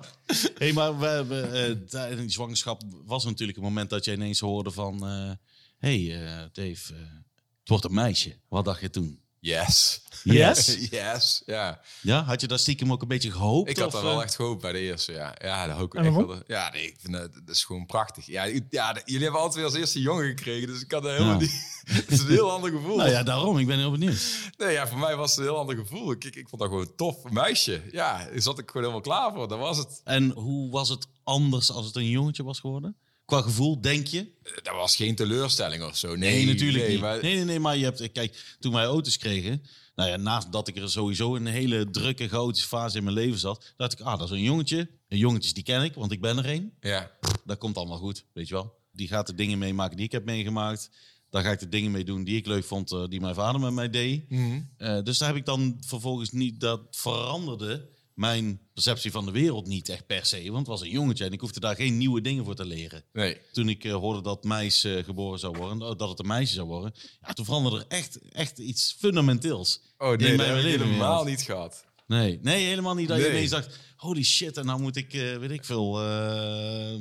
[0.58, 4.40] Hey, maar we hebben, eh, tijdens die zwangerschap was natuurlijk een moment dat je ineens
[4.40, 5.08] hoorde van...
[5.08, 5.32] eh
[5.78, 7.00] hey, eh, Dave, eh,
[7.60, 8.36] het wordt een meisje.
[8.50, 9.20] Wat dacht je toen?
[9.42, 10.02] Yes.
[10.24, 10.78] Yes?
[10.90, 11.82] yes, ja.
[12.02, 13.70] Ja, had je daar stiekem ook een beetje gehoopt?
[13.70, 14.24] Ik had daar wel eh?
[14.24, 15.36] echt gehoopt bij de eerste, ja.
[15.42, 16.42] Ja, dat ook echt wel.
[16.48, 18.26] Ja, nee, ik vind dat, dat is gewoon prachtig.
[18.26, 21.12] Ja, ik- ja, jullie hebben altijd weer als eerste jongen gekregen, dus ik had er
[21.12, 21.40] helemaal Ja.
[21.40, 21.70] niet...
[21.92, 22.98] Het is een heel ander gevoel.
[22.98, 23.58] Nou ja, daarom.
[23.58, 24.22] Ik ben heel benieuwd.
[24.58, 26.12] Nee, ja, voor mij was het een heel ander gevoel.
[26.12, 27.24] Ik, ik, ik vond dat gewoon tof.
[27.24, 27.82] Een meisje.
[27.92, 29.48] Ja, daar zat ik gewoon helemaal klaar voor.
[29.48, 30.02] Dat was het.
[30.04, 32.96] En hoe was het anders als het een jongetje was geworden?
[33.32, 34.32] Qua gevoel, denk je?
[34.62, 36.16] Dat was geen teleurstelling of zo.
[36.16, 37.02] Nee, Nee, natuurlijk nee, niet.
[37.02, 39.64] Maar, Nee, nee, nee, maar je hebt, kijk, toen wij auto's kregen,
[39.96, 43.16] nou ja, naast dat ik er sowieso in een hele drukke, chaotische fase in mijn
[43.16, 44.90] leven zat, dacht ik, ah, dat is een jongetje.
[45.08, 46.74] En jongetjes die ken ik, want ik ben er een.
[46.80, 47.12] Ja,
[47.46, 48.74] Dat komt allemaal goed, weet je wel.
[48.92, 50.90] Die gaat de dingen meemaken die ik heb meegemaakt.
[51.30, 53.62] Daar ga ik de dingen mee doen die ik leuk vond, eh, die mijn vader
[53.62, 54.24] met mij deed.
[54.78, 57.90] Eh, dus daar heb ik dan vervolgens niet, dat veranderde
[58.22, 60.44] mijn perceptie van de wereld niet echt per se.
[60.44, 63.04] Want het was een jongetje en ik hoefde daar geen nieuwe dingen voor te leren
[63.14, 63.38] nee.
[63.52, 66.68] toen ik eh, hoorde dat meis eh, geboren zou worden, dat het een meisje zou
[66.68, 69.82] worden, ja, toen veranderde er echt, echt iets fundamenteels.
[69.98, 71.86] Oh in nee, dat mijn heb ik leven helemaal niet gehad.
[72.08, 73.32] Nee, nee, helemaal niet dat je Nee.
[73.32, 76.02] ineens dacht, holy shit, en nou moet ik, eh, weet ik veel.
[76.02, 76.96] eh,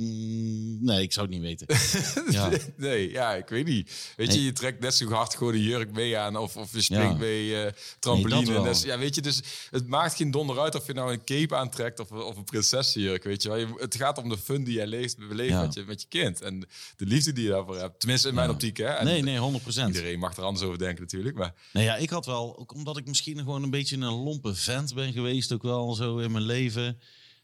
[0.79, 1.67] nee, ik zou het niet weten.
[2.37, 2.49] ja.
[2.77, 4.13] Nee, ja, ik weet niet.
[4.17, 4.45] Weet je, Nee.
[4.45, 7.17] je trekt net zo hard gewoon een jurk mee aan of, of je springt Ja.
[7.17, 8.51] mee eh, trampoline.
[8.53, 8.63] Nee.
[8.63, 9.41] Dus, ja, weet je, dus
[9.71, 13.23] het maakt geen donder uit of je nou een cape aantrekt of, of een prinsessenjurk,
[13.23, 13.67] weet je wel.
[13.77, 15.61] Het gaat om de fun die jij leeft, beleeft Ja.
[15.61, 16.59] met, je, met je kind en
[16.97, 17.99] de liefde die je daarvoor hebt.
[17.99, 18.85] Tenminste, in mijn optiek, hè.
[18.85, 19.95] En Nee, nee, 100 procent.
[19.95, 22.97] Iedereen mag er anders over denken natuurlijk, maar Nou ja, ik had wel, ook omdat
[22.97, 26.43] ik misschien gewoon een beetje een lompe vent ben geweest, ook wel zo in mijn
[26.43, 26.90] leven,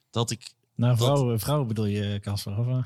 [0.10, 2.58] dat ik, Nou, vrouwen, vrouwen bedoel je, Casper?
[2.58, 2.84] Of, eh?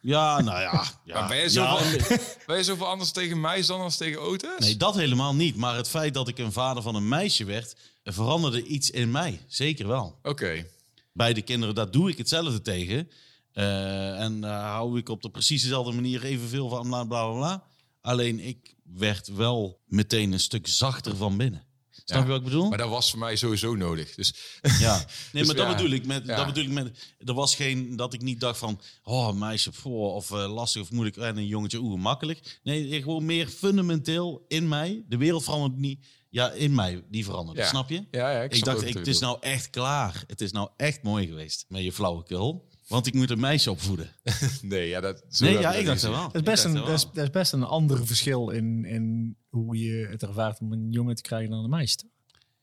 [0.00, 0.84] ja, nou ja.
[1.04, 4.22] ja Maar ben je, ja, zoveel, ben je zoveel anders tegen mij dan als tegen
[4.22, 4.58] Otis?
[4.58, 5.56] Nee, dat helemaal niet.
[5.56, 9.40] Maar het feit dat ik een vader van een meisje werd, veranderde iets in mij.
[9.46, 10.18] Zeker wel.
[10.22, 10.66] Oké.
[11.12, 13.10] Bij de kinderen, daar doe ik hetzelfde tegen.
[13.52, 17.32] Eh, en daar hou ik op de precies dezelfde manier evenveel van, bla bla.
[17.32, 17.64] bla.
[18.00, 21.62] Alleen ik werd wel meteen een stuk zachter van binnen.
[22.10, 22.26] Snap Ja.
[22.26, 22.68] je wat ik bedoel?
[22.68, 24.14] Maar dat was voor mij sowieso nodig.
[24.14, 24.34] Dus
[24.80, 24.96] Ja,
[25.32, 25.76] nee, Dus maar dat ja.
[25.76, 26.26] bedoel ik met.
[26.26, 26.36] Ja.
[26.36, 27.14] Dat bedoel ik met.
[27.24, 28.80] Er was geen dat ik niet dacht van.
[29.02, 32.58] Oh, meisje voor of eh, lastig of moeilijk en een jongetje oeh makkelijk.
[32.62, 35.04] Nee, gewoon meer fundamenteel in mij.
[35.08, 36.06] De wereld verandert niet.
[36.30, 37.60] Ja, in mij die veranderde.
[37.60, 37.66] Ja.
[37.68, 38.04] Snap je?
[38.10, 40.24] ja, ja ik, Ik, snap dacht, ik, het is nou echt klaar.
[40.26, 42.68] Het is nou echt mooi geweest met je flauwekul.
[42.90, 44.10] Want ik moet een meisje opvoeden.
[44.62, 46.10] Nee, ja, dat, zo Nee, ja, dat ik dacht er gezien.
[46.10, 46.22] wel.
[46.22, 49.76] Dat is, best een, er dat, is, dat best een ander verschil in, in hoe
[49.76, 51.98] je het ervaart om een jongen te krijgen dan een meisje.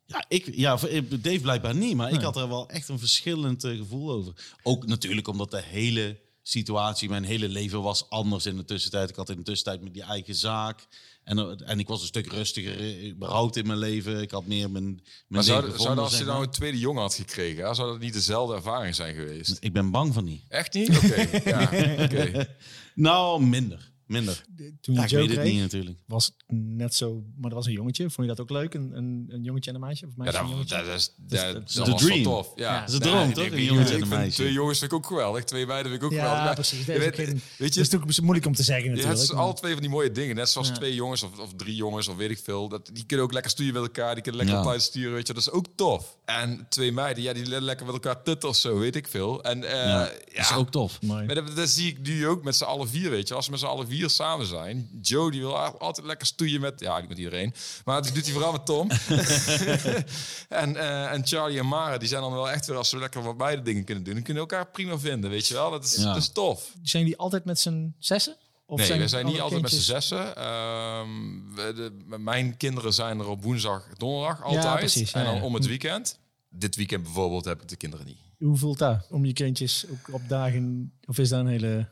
[0.05, 0.75] Ja, ik, ja,
[1.19, 4.33] Dave blijkbaar niet, maar ik had er wel echt een verschillend eh, gevoel over.
[4.63, 9.09] Ook natuurlijk omdat de hele situatie, mijn hele leven was anders in de tussentijd.
[9.09, 10.87] Ik had in de tussentijd met die eigen zaak.
[11.27, 14.21] En, eh, en ik was een stuk rustiger eh, überhaupt in mijn leven.
[14.21, 17.01] Ik had meer mijn, mijn Maar zou, zou gevonden, als je nou een tweede jongen
[17.01, 19.57] had gekregen, hè, zou dat niet dezelfde ervaring zijn geweest?
[19.59, 20.43] Ik ben bang van die.
[20.47, 20.97] Echt niet?
[20.97, 21.39] Oké.
[21.49, 21.61] ja,
[22.03, 22.55] oké.
[22.95, 23.91] Nou, minder.
[24.07, 24.43] Minder.
[24.81, 25.97] Toen Ja, je ik Joe weet het kreeg, niet natuurlijk.
[26.05, 27.23] was het net zo...
[27.35, 28.03] Maar dat was een jongetje.
[28.09, 28.73] Vond je dat ook leuk?
[28.73, 30.05] Een, een, een jongetje en een meisje?
[30.05, 32.23] Of Ja, meisje een dat, dat is, Dus dat, dat- dat de was dream.
[32.23, 32.51] tof.
[32.55, 32.73] Ja.
[32.73, 32.79] Ja.
[32.79, 33.43] Dat is een droom, toch?
[33.45, 34.35] ik- Een jongetje en een meisje.
[34.41, 35.43] Twee jongens vind ik ook geweldig.
[35.43, 36.43] Twee meiden vind ik ook ja, geweldig.
[36.45, 36.79] Maar precies.
[36.79, 39.19] je weet, weet dat je, is natuurlijk moeilijk om te zeggen je natuurlijk.
[39.19, 40.35] hebt maar- alle twee van die mooie dingen.
[40.35, 40.73] Net zoals Ja.
[40.73, 42.69] twee jongens of, of drie jongens of weet ik veel.
[42.69, 44.13] Dat, die kunnen ook lekker sturen met elkaar.
[44.13, 44.63] Die kunnen lekker Ja.
[44.65, 45.13] op tijd sturen.
[45.13, 45.33] Weet je.
[45.33, 46.17] Dat is ook tof.
[46.25, 48.77] En twee meiden, ja, die leren lekker met elkaar tutten of zo.
[48.79, 49.43] Weet ik veel.
[49.43, 51.01] En eh, Ja, ja, dat is ook tof.
[51.01, 53.33] Maar dat, dat zie ik nu ook met z'n allen vier, weet je.
[53.33, 54.89] Als we met z'n allen vier samen zijn.
[55.01, 56.79] Joe, die wil altijd lekker stoeien met...
[56.79, 57.53] Ja, niet met iedereen.
[57.85, 58.89] Maar dat doet hij vooral met Tom.
[60.63, 62.77] en, eh, en Charlie en Mara, die zijn dan wel echt weer...
[62.77, 64.13] Als we lekker wat beide dingen kunnen doen...
[64.13, 65.71] dan kunnen we elkaar prima vinden, weet je wel.
[65.71, 66.03] Dat is, Ja.
[66.03, 66.73] dat is tof.
[66.83, 68.35] Zijn die altijd met z'n zessen?
[68.65, 70.35] Of nee, we zijn niet altijd met z'n zessen.
[70.35, 71.07] Ehm,
[71.55, 74.63] we- de, mijn kinderen zijn er op woensdag, donderdag altijd.
[74.63, 75.41] Ja, precies, ja, en dan ja.
[75.43, 76.19] om het weekend.
[76.49, 78.17] Dit weekend bijvoorbeeld heb ik de kinderen niet.
[78.37, 79.07] Hoe voelt dat?
[79.09, 80.93] Om je kindjes ook op dagen...
[81.05, 81.89] Of is dat een hele...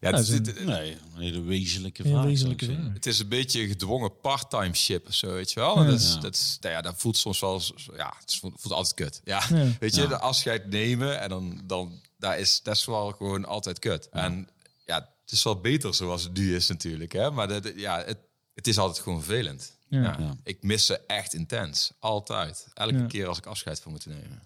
[0.00, 2.24] Ja, Ja, het, zo'n- het- Nee, een hele wezenlijke vraag.
[2.24, 2.90] wezenlijke.
[2.94, 5.78] Het is een beetje een gedwongen part-time ship of zo, weet je wel.
[5.82, 5.90] Ja.
[5.90, 6.20] Dat, is, Ja.
[6.20, 9.20] dat, is, nou ja, dat voelt soms wel, eens- ja, het voelt, voelt altijd kut.
[9.24, 9.66] Ja, Ja.
[9.80, 10.06] weet je, Ja.
[10.08, 14.08] de afscheid nemen en dan, dan daar is dat is wel gewoon altijd kut.
[14.08, 14.48] En
[14.86, 17.30] ja, het is wel beter zoals het nu is natuurlijk, hè.
[17.30, 18.18] Maar dat, ja, het,
[18.54, 19.72] het is altijd gewoon vervelend.
[19.88, 20.02] Ja.
[20.02, 20.16] Ja.
[20.18, 20.36] Ja.
[20.44, 22.66] Ik mis ze echt intens, altijd.
[22.74, 23.06] Elke Ja.
[23.06, 24.42] keer als ik afscheid van moet nemen.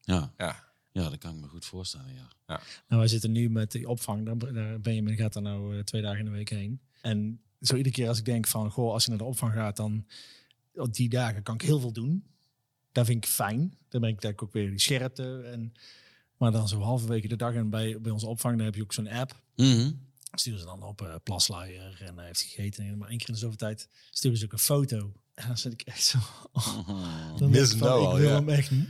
[0.00, 0.32] Ja.
[0.38, 2.28] Ja, ja, dat kan ik me goed voorstellen, ja.
[2.88, 4.24] Nou, wij zitten nu met die opvang.
[4.26, 6.80] Daar, daar Benjamin gaat er nou eh, twee dagen in de week heen.
[7.00, 8.70] En zo iedere keer als ik denk van...
[8.70, 10.06] Goh, als je naar de opvang gaat, dan...
[10.74, 12.24] Op die dagen kan ik heel veel doen.
[12.92, 13.76] Dat vind ik fijn.
[13.88, 15.42] Dan ben ik denk ik ook weer die scherpte.
[15.42, 15.72] En,
[16.36, 18.56] maar dan zo halverwege de dag en bij, bij onze opvang...
[18.56, 19.42] dan heb je ook zo'n app.
[19.56, 19.92] Mhm.
[20.32, 22.84] Sturen ze dan op uh, plasluier en hij heeft gegeten.
[22.84, 25.12] En maar één keer in de zoveel tijd sturen ze ook een foto.
[25.40, 26.18] En dan zit ik echt zo...
[27.36, 28.34] dan Mis van, nou ik al, wil ja.
[28.34, 28.88] hem echt nu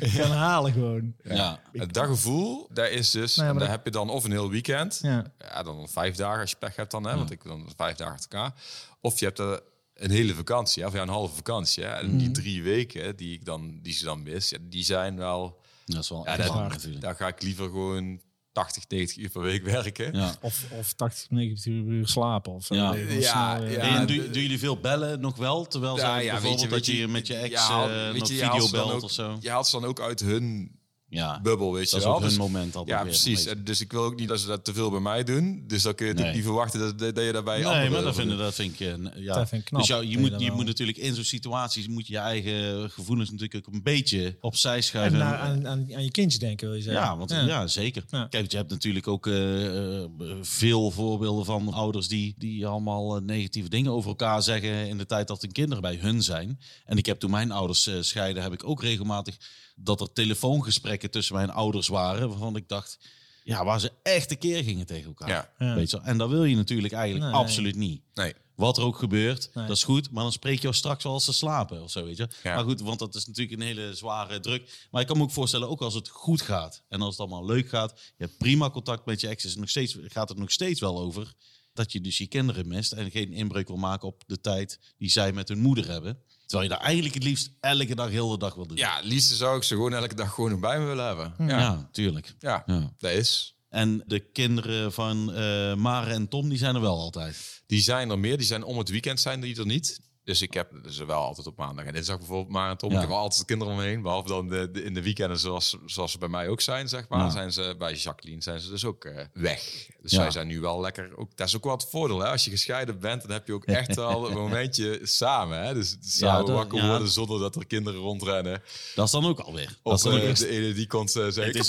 [0.00, 1.14] gaan halen gewoon.
[1.24, 1.60] Ja.
[1.72, 4.24] Het daggevoel, daar is dus, Nou ja, en maar daar dat- heb je dan of
[4.24, 4.98] een heel weekend...
[5.02, 5.32] Ja.
[5.38, 8.14] Ja, dan vijf dagen als je pech hebt dan, hè, want ik dan vijf dagen
[8.14, 8.54] achter elkaar.
[9.00, 9.60] Of je hebt er
[9.94, 11.84] een hele vakantie, of ja, een halve vakantie.
[11.84, 15.16] Hè, en die drie weken die ik dan, die ze dan mis, ja, die zijn
[15.16, 15.60] wel.
[15.84, 17.00] Dat is wel Ja, echt dat- hard natuurlijk.
[17.02, 18.20] Daar ga ik liever gewoon
[18.52, 20.14] 80, 90 uur per week werken.
[20.16, 20.34] Ja.
[20.40, 22.74] Of, of 80, 90 uur slapen of zo.
[22.74, 22.94] Ja.
[22.94, 23.80] Ja, snel, eh, ja.
[24.00, 25.66] en doen, doen jullie veel bellen nog wel?
[25.66, 27.86] Terwijl Ja, zij ja, bijvoorbeeld weet je, dat weet je je, met je ex ja,
[28.12, 29.36] weet nog video ze belt ook- of zo?
[29.40, 30.70] Je haalt ze dan ook uit hun
[31.14, 32.18] Ja, bubbel, weet je dat is wel.
[32.20, 33.46] hun Dus- moment altijd ja, weer, precies.
[33.46, 35.64] En Dus ik wil ook niet dat ze dat te veel bij mij doen.
[35.66, 36.44] Dus dan kun je natuurlijk Nee.
[36.44, 38.38] niet verwachten dat, dat dat je daarbij Nee, maar dat over vind, doet.
[38.38, 38.80] dat vind ik...
[38.80, 39.34] eh, ja.
[39.34, 41.88] Dat vind ik knap, Dus jou, je, je moet, je moet natuurlijk in zo'n situaties
[41.88, 45.18] moet je je eigen gevoelens natuurlijk ook een beetje opzij En schuiven.
[45.18, 47.02] naar, aan, aan, aan je kindje denken, wil je zeggen.
[47.02, 47.66] Ja, want, ja.
[47.66, 48.04] zeker.
[48.10, 48.26] Ja.
[48.26, 50.08] Kijk, je hebt natuurlijk ook eh, eh,
[50.40, 55.28] veel voorbeelden van ouders die, die allemaal negatieve dingen over elkaar zeggen in de tijd
[55.28, 56.58] dat hun kinderen bij hun zijn.
[56.86, 59.36] En ik heb toen mijn ouders scheiden, heb ik ook regelmatig
[59.76, 62.98] dat er telefoongesprekken tussen mijn ouders waren, waarvan ik dacht,
[63.44, 65.28] ja, waar ze echt een keer gingen tegen elkaar.
[65.28, 65.52] Ja.
[65.58, 65.74] Ja.
[65.74, 66.06] Weet je wel?
[66.06, 67.40] En dat wil je natuurlijk eigenlijk Nee.
[67.40, 68.02] absoluut niet.
[68.14, 68.34] Nee.
[68.54, 69.66] Wat er ook gebeurt, Nee.
[69.66, 70.10] dat is goed.
[70.10, 72.28] Maar dan spreek je jou straks wel als ze slapen of zo, weet je.
[72.42, 72.54] Ja.
[72.54, 74.86] Maar goed, want dat is natuurlijk een hele zware druk.
[74.90, 77.44] Maar ik kan me ook voorstellen, ook als het goed gaat en als het allemaal
[77.44, 80.38] leuk gaat, je hebt prima contact met je ex, is het nog steeds, gaat het
[80.38, 81.32] nog steeds wel over
[81.72, 85.10] dat je dus je kinderen mist en geen inbreuk wil maken op de tijd die
[85.10, 86.18] zij met hun moeder hebben.
[86.52, 88.76] Terwijl je daar eigenlijk het liefst elke dag, heel de dag wil doen.
[88.76, 91.34] Ja, het liefste zou ik ze gewoon elke dag gewoon nog bij me willen hebben.
[91.38, 92.34] ja, Ja, tuurlijk.
[92.38, 92.62] ja.
[92.66, 92.92] Ja.
[92.98, 93.54] dat is.
[93.68, 97.62] En de kinderen van eh Mare en Tom, die zijn er wel altijd.
[97.66, 98.36] Die zijn er meer.
[98.36, 100.00] Die zijn om het weekend zijn die er niet.
[100.24, 102.90] Dus ik heb ze wel altijd op maandag en dinsdag bijvoorbeeld maar Tom.
[102.90, 102.96] Ja.
[102.96, 104.02] Ik heb altijd kinderen omheen.
[104.02, 107.08] Behalve dan de, de- in de weekenden zoals, zoals ze bij mij ook zijn, zeg
[107.08, 107.18] maar.
[107.20, 107.30] Ja.
[107.30, 109.62] Zijn ze, bij Jacqueline zijn ze dus ook eh, weg.
[110.02, 110.16] Dus Ja.
[110.20, 111.16] zij zijn nu wel lekker...
[111.16, 112.28] Ook, dat is ook wel het voordeel, hè.
[112.28, 115.74] Als je gescheiden bent, dan heb je ook echt wel een momentje samen, hè.
[115.74, 118.62] Dus samen dat- wakker worden zonder dat er kinderen rondrennen.
[118.94, 119.66] Dat is dan ook alweer.
[119.66, 121.44] Dat Of is dan ook eh, de ene die komt eh, zeggen...
[121.46, 121.68] het, is,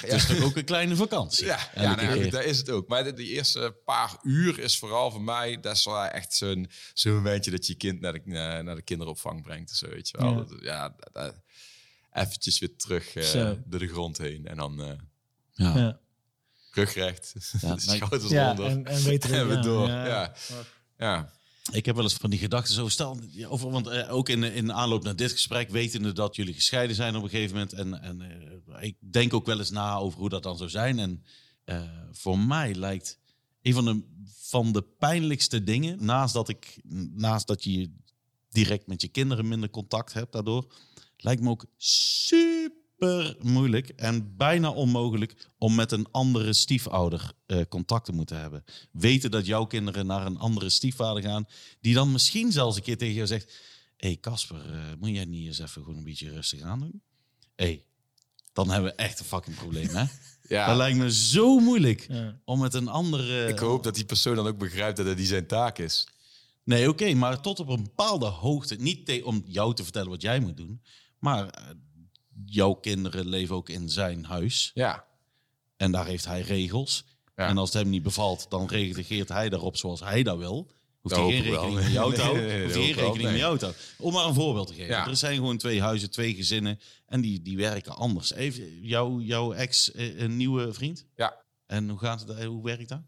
[0.00, 1.44] het is toch ook een kleine vakantie.
[1.46, 2.88] Ja, nou, daar is het ook.
[2.88, 5.60] Maar de, die eerste paar uur is vooral voor mij...
[5.60, 6.68] dat is wel echt zo'n
[7.04, 9.70] momentje dat je je kind naar de, naar naar de kinderopvang brengt.
[9.70, 10.30] of Zo, weet je wel.
[10.30, 10.36] Ja.
[10.36, 11.40] Dat- Ja, dat- dat-
[12.12, 14.46] eventjes weer terug eh, door de grond heen.
[14.46, 14.92] En dan eh
[15.52, 15.78] Ja.
[15.78, 15.98] Ja,
[16.70, 18.66] rugrecht, Ja, de schouders ja eronder.
[18.66, 19.88] en, en weten En we ja, door.
[19.88, 20.34] ja.
[20.98, 21.32] Ja.
[21.72, 24.72] Ik heb wel eens van die gedachten zo stel, over, want eh, ook in, in
[24.72, 27.72] aanloop naar dit gesprek, wetende dat jullie gescheiden zijn op een gegeven moment.
[27.72, 30.98] En, en eh, ik denk ook wel eens na over hoe dat dan zou zijn.
[30.98, 31.24] En
[31.64, 33.18] eh, voor mij lijkt
[33.62, 36.80] een van de, van de pijnlijkste dingen, naast dat, ik,
[37.14, 37.90] naast dat je
[38.50, 40.72] direct met je kinderen minder contact hebt daardoor,
[41.16, 48.04] lijkt me ook super moeilijk en bijna onmogelijk om met een andere stiefouder eh, contact
[48.04, 48.64] te moeten hebben.
[48.92, 51.46] Weten dat jouw kinderen naar een andere stiefvader gaan,
[51.80, 53.52] die dan misschien zelfs een keer tegen jou zegt:
[53.96, 57.02] Hé hey Casper, eh, moet jij niet eens even gewoon een beetje rustig aan doen?
[57.56, 57.84] Hey,
[58.54, 60.04] dan hebben we echt een fucking probleem, hè?
[60.48, 60.66] Ja.
[60.66, 62.38] Dat lijkt me zo moeilijk Ja.
[62.44, 63.46] om met een andere.
[63.48, 66.06] Ik hoop dat die persoon dan ook begrijpt dat het die zijn taak is.
[66.64, 68.74] Nee, oké, maar tot op een bepaalde hoogte.
[68.74, 70.82] Niet te- om jou te vertellen wat jij moet doen,
[71.18, 71.62] maar eh,
[72.46, 74.70] jouw kinderen leven ook in zijn huis.
[74.74, 75.04] Ja.
[75.76, 77.04] En daar heeft hij regels.
[77.36, 77.46] Ja.
[77.48, 80.70] En als het hem niet bevalt, dan reageert hij daarop zoals hij dat wil.
[81.04, 83.42] Hoeft geen rekening met Nee, Hoeft geen wel, rekening met nee.
[83.42, 83.74] houden.
[83.98, 84.88] Om maar een voorbeeld te geven.
[84.88, 85.08] Ja.
[85.08, 86.80] Er zijn gewoon twee huizen, twee gezinnen.
[87.06, 88.32] En die, die werken anders.
[88.32, 91.06] Even, jouw, jouw ex, eh, een nieuwe vriend?
[91.16, 91.36] Ja.
[91.66, 93.02] En hoe, gaat het, eh, hoe werkt dat?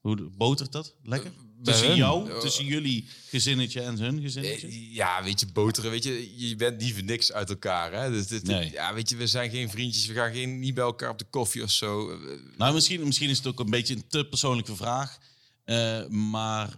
[0.00, 0.94] Hoe botert dat?
[1.02, 1.30] Lekker?
[1.56, 1.96] bij tussen hun?
[1.96, 4.66] jou, Eh, tussen jullie gezinnetje en hun gezinnetje?
[4.66, 8.10] Eh, Ja, weet je, boteren, weet je, je bent niet voor niks uit elkaar, hè?
[8.10, 8.72] Dus dit, Nee.
[8.72, 11.26] ja, weet je, we zijn geen vriendjes, we gaan geen, niet bij elkaar op de
[11.30, 12.10] koffie of zo.
[12.10, 12.18] Eh,
[12.56, 15.18] Nou, misschien, misschien is het ook een beetje een te persoonlijke vraag.
[15.64, 16.74] Eh, maar eh,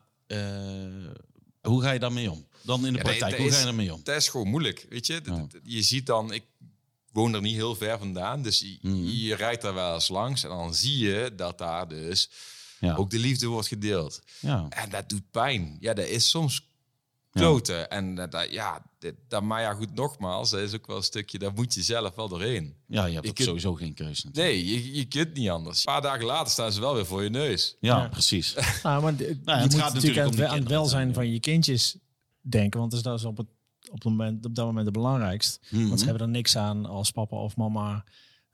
[1.63, 2.47] hoe ga je daarmee om?
[2.63, 4.01] Dan in de Ja, praktijk, hoe ga je daarmee om?
[4.05, 5.21] Dat is gewoon moeilijk, weet je.
[5.25, 5.47] Ja.
[5.63, 6.45] Je ziet dan, ik
[7.13, 9.05] woon er niet heel ver vandaan, dus je, Mhm.
[9.09, 12.31] je rijdt daar wel eens langs en dan zie je dat daar dus
[12.81, 12.95] Ja.
[12.95, 14.21] ook de liefde wordt gedeeld.
[14.41, 14.67] ja.
[14.69, 15.77] En dat doet pijn.
[15.81, 16.68] Ja, dat is soms
[17.31, 17.91] kloten.
[17.91, 21.03] En dat, dat- ja, dit, dat, maar ja, goed, nogmaals, dat is ook wel een
[21.03, 22.75] stukje, daar moet je zelf wel doorheen.
[22.87, 24.27] ja, je hebt Je ook kunt- sowieso geen keuze.
[24.27, 24.55] natuurlijk.
[24.55, 25.79] Nee, je, je kunt niet anders.
[25.79, 27.77] Een paar dagen later staan ze wel weer voor je neus.
[27.81, 28.09] Ja, Ja.
[28.09, 28.55] precies.
[28.83, 31.41] Ah, maar de- je het moet gaat natuurlijk aan om het, aan welzijn van je
[31.41, 31.97] kindjes
[32.41, 32.79] denken.
[32.81, 33.47] Want dat is, dat is op, het,
[33.87, 35.61] op, het moment, op dat moment het belangrijkst.
[35.71, 35.87] Mhm.
[35.87, 38.05] Want ze hebben er niks aan als papa of mama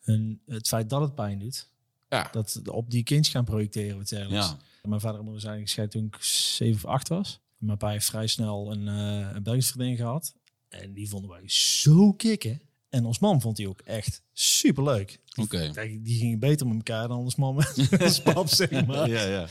[0.01, 1.69] hun, het feit dat het pijn doet.
[2.09, 2.29] Ja.
[2.33, 3.97] Dat ze op die kindjes gaan projecteren.
[3.99, 4.09] Wat.
[4.09, 4.57] Ja.
[4.83, 7.41] Mijn vader en moeder zijn gescheiden toen ik 7 of 8 was.
[7.57, 10.35] Mijn pa heeft vrij snel een, eh een Belgische vriendin gehad.
[10.69, 12.61] En die vonden wij zo kicken.
[12.89, 15.21] En ons man vond die ook echt super leuk.
[15.41, 15.71] Oké.
[16.03, 19.09] Die gingen beter met elkaar dan ons man met ons pap, zeg maar.
[19.09, 19.47] Ja, ja.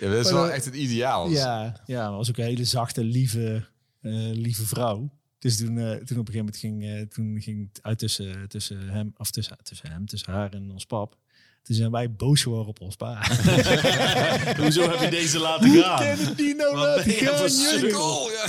[0.00, 1.28] Ja, dat is Maar wel echt het ideaal.
[1.30, 3.66] Ja, ja, maar was ook een hele zachte, lieve,
[4.00, 5.10] eh, lieve vrouw.
[5.38, 8.88] Dus toen, eh, toen op een gegeven moment ging, toen ging het uit tussen, tussen
[8.88, 11.16] hem, of tussen, tussen hem, tussen haar en ons pap.
[11.64, 13.18] Toen zijn wij boos geworden op ons pa.
[14.60, 16.02] Hoezo heb je deze laten gaan?
[16.06, 17.02] het die nou
[17.36, 18.30] voor sukkel?
[18.30, 18.48] Ja.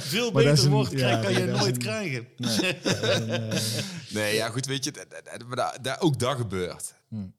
[0.00, 2.26] Veel Maar dat beter woord ja, krijg, kan nee, je dat nooit een- krijgen.
[3.12, 3.58] En, eh,
[4.08, 6.94] Nee, ja, goed, weet je, dat, dat- dat- dat, dat- ook dat gebeurt.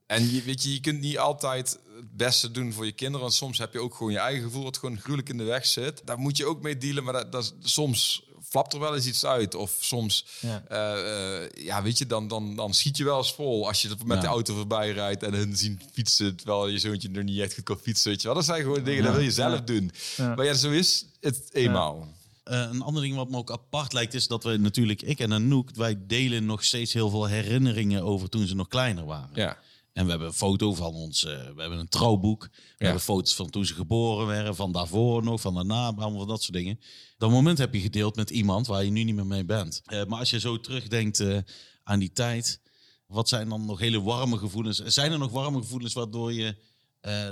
[0.07, 3.33] En je, weet je, je kunt niet altijd het beste doen voor je kinderen, want
[3.33, 6.01] soms heb je ook gewoon je eigen gevoel wat gewoon gruwelijk in de weg zit.
[6.05, 9.05] Daar moet je ook mee dealen, maar dat, dat, is- soms flapt er wel eens
[9.05, 9.55] iets uit.
[9.55, 10.63] Of soms, Ja.
[10.67, 13.89] eh, eh, ja, weet je, dan, dan, dan schiet je wel eens vol als je
[13.89, 14.21] er met Ja.
[14.23, 17.63] de auto voorbij rijdt en hun zien fietsen, terwijl je zoontje nog niet echt goed
[17.63, 18.35] kan fietsen, weet je wel.
[18.35, 19.91] Dat zijn gewoon dingen, dat wil je zelf doen.
[20.17, 22.07] Maar ja, zo is het eenmaal.
[22.43, 25.33] Eh, een ander ding wat me ook apart lijkt is dat we natuurlijk, ik en
[25.33, 29.29] Anouk, wij delen nog steeds heel veel herinneringen over toen ze nog kleiner waren.
[29.33, 29.57] Ja.
[29.93, 32.49] En we hebben een foto van ons, eh, we hebben een trouwboek.
[32.77, 36.27] We hebben foto's van toen ze geboren werden, van daarvoor nog, van daarna, allemaal van
[36.27, 36.79] dat soort dingen.
[37.17, 39.81] Dat moment heb je gedeeld met iemand waar je nu niet meer mee bent.
[39.85, 41.37] Eh, maar als je zo terugdenkt eh,
[41.83, 42.61] aan die tijd,
[43.07, 44.77] wat zijn dan nog hele warme gevoelens?
[44.77, 46.55] Zijn er nog warme gevoelens waardoor je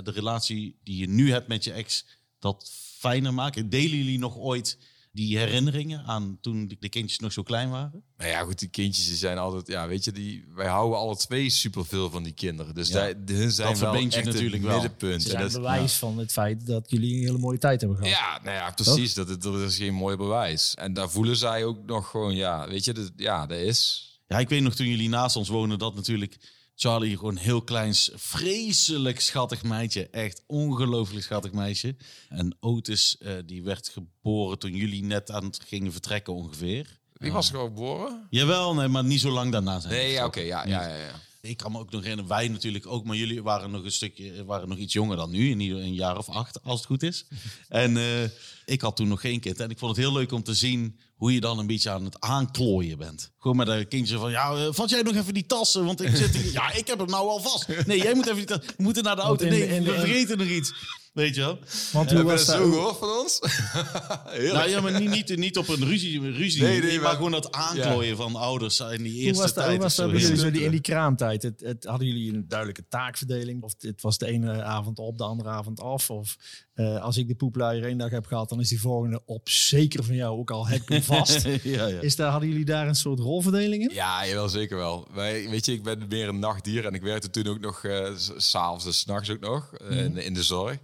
[0.02, 2.06] de relatie die je nu hebt met je ex
[2.38, 3.68] dat fijner maken?
[3.68, 4.78] Delen jullie nog ooit
[5.12, 8.02] die herinneringen aan toen de de kindjes nog zo klein waren?
[8.16, 11.16] Nou ja, goed, die kindjes die zijn altijd, ja, weet je, die, wij houden alle
[11.16, 12.74] twee superveel van die kinderen.
[12.74, 12.94] Dus Ja.
[12.94, 14.80] daar, hun zijn Dat wel verbindt je echt natuurlijk het wel.
[14.80, 15.22] middenpunt.
[15.22, 17.98] Ze En zijn dat- bewijs van het feit dat jullie een hele mooie tijd hebben
[17.98, 18.12] gehad.
[18.12, 19.14] Ja, nou ja, precies.
[19.14, 20.74] Dat, het- dat is geen mooi bewijs.
[20.74, 24.06] En daar voelen zij ook nog gewoon, ja, weet je, dat, ja, dat is.
[24.28, 26.36] Ja, ik weet nog toen jullie naast ons woonden dat natuurlijk
[26.82, 30.08] Charlie gewoon heel kleins, vreselijk schattig meisje.
[30.10, 31.96] Echt ongelooflijk schattig meisje.
[32.28, 36.98] En Otis, eh, die werd geboren toen jullie net aan het gingen vertrekken ongeveer.
[37.12, 38.26] Die was gewoon geboren?
[38.30, 39.92] Jawel, nee, maar niet zo lang daarna zijn.
[39.92, 41.20] Nee, ja, oké, ja, ja, ja, ja.
[41.48, 44.44] Ik kan me ook nog herinneren, wij natuurlijk ook, maar jullie waren nog een stukje,
[44.44, 47.02] waren nog iets jonger dan nu, in ieder een jaar of acht, als het goed
[47.02, 47.26] is.
[47.68, 48.22] En eh,
[48.64, 50.98] ik had toen nog geen kind en ik vond het heel leuk om te zien
[51.16, 53.32] hoe je dan een beetje aan het aanklooien bent.
[53.38, 56.16] Gewoon met een kindje van, ja, eh, vat jij nog even die tassen, want ik
[56.16, 57.86] zit hier, ja, ik heb hem nou al vast.
[57.86, 60.48] Nee, jij moet even die tassen, we moeten naar de auto, nee, we vergeten nog
[60.48, 60.72] iets.
[61.12, 61.58] Weet je wel?
[61.92, 63.38] Want hoe was dat zo gehoord van ons?
[64.52, 67.30] Nou ja, maar niet, niet, niet op een ruzie, ruzie Nee, nee, maar, maar- gewoon
[67.30, 69.68] dat aanklooien van ouders in die Hoe eerste was dat, tijd.
[69.76, 71.42] hoe was dat bij jullie zo die, in die kraamtijd?
[71.42, 73.62] Het, het, hadden jullie een duidelijke taakverdeling?
[73.62, 76.10] Of het was de ene avond op, de andere avond af?
[76.10, 76.36] Of
[76.74, 80.04] eh, als ik de poepluier één dag heb gehad, dan is die volgende op zeker
[80.04, 81.42] van jou ook al heb ik hem vast.
[81.62, 82.00] ja, ja.
[82.00, 83.94] Is daar, hadden jullie daar een soort rolverdeling in?
[83.94, 85.08] Ja, jawel, zeker wel.
[85.12, 87.84] Wij, weet je, ik ben meer een nachtdier en ik werkte toen ook nog
[88.16, 90.78] s s'avonds en s'nachts ook nog eh, in, in de zorg.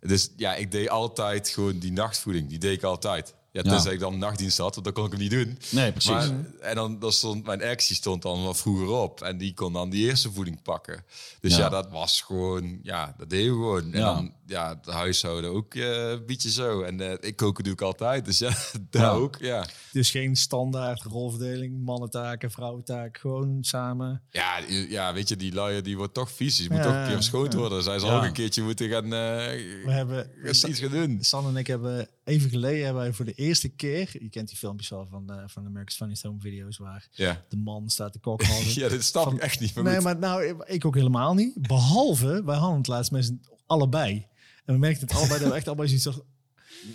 [0.00, 2.48] Dus ja, ik deed altijd gewoon die nachtvoeding.
[2.48, 3.34] Die deed ik altijd.
[3.58, 3.70] Ja, Ja.
[3.70, 5.58] tenzij ik dan nachtdienst had, want dan kon ik hem niet doen.
[5.70, 6.10] Nee, precies.
[6.10, 9.20] Maar, en dan, dan stond mijn ex, die stond dan wat vroeger op.
[9.22, 11.04] En die kon dan die eerste voeding pakken.
[11.40, 11.58] Dus Ja.
[11.58, 13.92] ja, dat was gewoon, ja, dat deed je gewoon.
[13.92, 14.14] En Ja.
[14.14, 16.82] dan, ja, het huishouden ook eh, een beetje zo.
[16.82, 18.24] En eh, ik koken doe ik altijd.
[18.24, 18.50] Dus ja,
[18.90, 19.10] daar Ja.
[19.10, 19.66] ook, ja.
[19.92, 24.22] Dus geen standaard rolverdeling, mannentaken, vrouwentaak, gewoon samen.
[24.30, 26.58] Ja, ja, weet je, die luier die wordt toch vies.
[26.58, 27.82] Je moet toch een keer schoot worden.
[27.82, 28.16] Zij zal Ja.
[28.16, 31.18] ook een keertje moeten gaan, eh, We hebben, gaan iets gaan doen.
[31.20, 34.56] San en ik hebben even geleden hebben wij voor de eerste keer, je kent die
[34.56, 37.44] filmpjes wel van, eh van de America's Funniest Home video's waar Ja.
[37.48, 38.80] de man staat te kokhalzen.
[38.82, 39.74] ja, dit snap ik echt niet.
[39.74, 40.02] Nee, goed.
[40.04, 41.66] maar nou, ik ook helemaal niet.
[41.68, 44.26] Behalve, wij hadden het laatst met z'n allebei.
[44.64, 46.24] En we merkten het allebei dat we echt allebei zoiets hadden.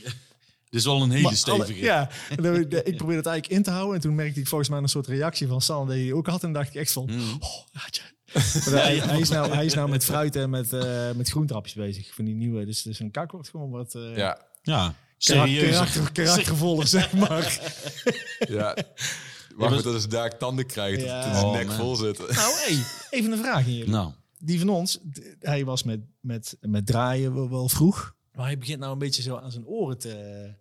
[0.69, 1.83] Dit is wel een hele Maar alle- stevige.
[1.85, 3.95] ja, en dan- ik probeerde het eigenlijk in te houden.
[3.95, 6.43] En toen merkte ik volgens mij een soort reactie van San die hij ook had.
[6.43, 7.35] En dacht ik echt van, Hmm.
[7.39, 7.65] oh.
[7.73, 8.11] Maar
[8.83, 12.13] hij, hij, is nou, hij is nou met fruit en met, eh met groentrapjes bezig.
[12.13, 12.65] Van die nieuwe.
[12.65, 15.69] Dus, dus een kak wordt gewoon wat uh, Ja, Ja, serieus.
[15.71, 17.59] karakter, karaktervoller, zeg maar.
[18.57, 18.75] ja.
[19.55, 21.01] Wacht maar tot ze daar tanden krijgt.
[21.01, 21.23] Ja.
[21.25, 21.75] Dat zijn Oh, nek man.
[21.75, 22.35] vol zitten.
[22.35, 23.89] nou, hey, even een vraag hier.
[23.89, 24.99] Nou, Die van ons,
[25.39, 28.15] hij was met, met, met draaien wel, wel vroeg.
[28.33, 30.53] Maar hij begint nou een beetje zo aan zijn oren te...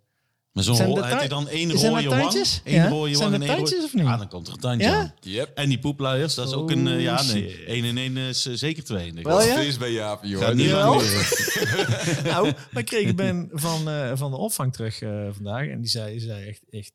[0.53, 2.33] maar zo'n Zijn ro- dat heeft hij tui- dan één rode wang?
[2.63, 2.87] Ja?
[2.87, 4.05] rode wang en één tuintjes rode- of niet?
[4.05, 4.99] Ah, dan komt er een tandje Ja?
[4.99, 5.13] aan.
[5.19, 5.51] Yep.
[5.57, 6.87] En die poepluiers, dat is ook een...
[6.87, 7.71] eh, ja, Oh, nee.
[7.77, 9.05] Eén en één is eh, zeker twee.
[9.05, 9.23] denk ik.
[9.25, 9.55] Wel, ja?
[9.55, 10.53] Feest bij Jaap, Gaat joh.
[10.53, 10.95] niet Jawel.
[10.95, 12.23] lang duren.
[12.23, 15.67] nou, wij kregen Ben van, eh, van de opvang terug eh, vandaag.
[15.67, 16.91] En die zei, zei echt, echt...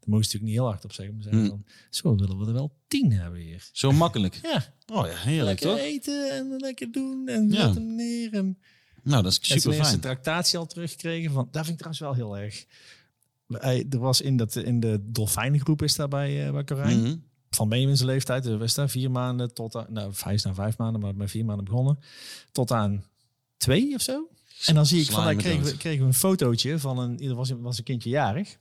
[0.00, 1.14] Daar moest ik natuurlijk niet heel hard op zeggen.
[1.14, 1.48] Maar zei Hmm.
[1.48, 3.68] van, zo willen we er wel tien hebben hier.
[3.72, 4.38] Zo makkelijk.
[4.42, 5.78] Ja, Oh ja, heerlijk lekker toch?
[5.78, 7.28] eten en lekker doen.
[7.28, 7.72] En Ja.
[7.72, 8.32] hem neer.
[8.32, 8.58] En
[9.02, 10.02] Nou, dat is En zijn super eerste fijn.
[10.02, 11.32] tractatie al teruggekregen.
[11.32, 12.64] Van, dat vind ik trouwens wel heel erg.
[13.90, 17.00] Er was in, dat, in de dolfijnengroep is daar bij, eh, bij Corijn.
[17.00, 17.16] Mhm.
[17.50, 18.42] Van Benjamin zijn leeftijd.
[18.42, 19.86] Dus was daar vier maanden tot aan...
[19.88, 21.98] Nou, hij is na vijf maanden, maar met vier maanden begonnen.
[22.52, 23.04] Tot aan
[23.56, 24.28] twee of zo.
[24.66, 27.20] En dan zie ik, van, daar me kregen we, kregen we een fotootje van een...
[27.20, 28.58] Er was, was een kindje jarig.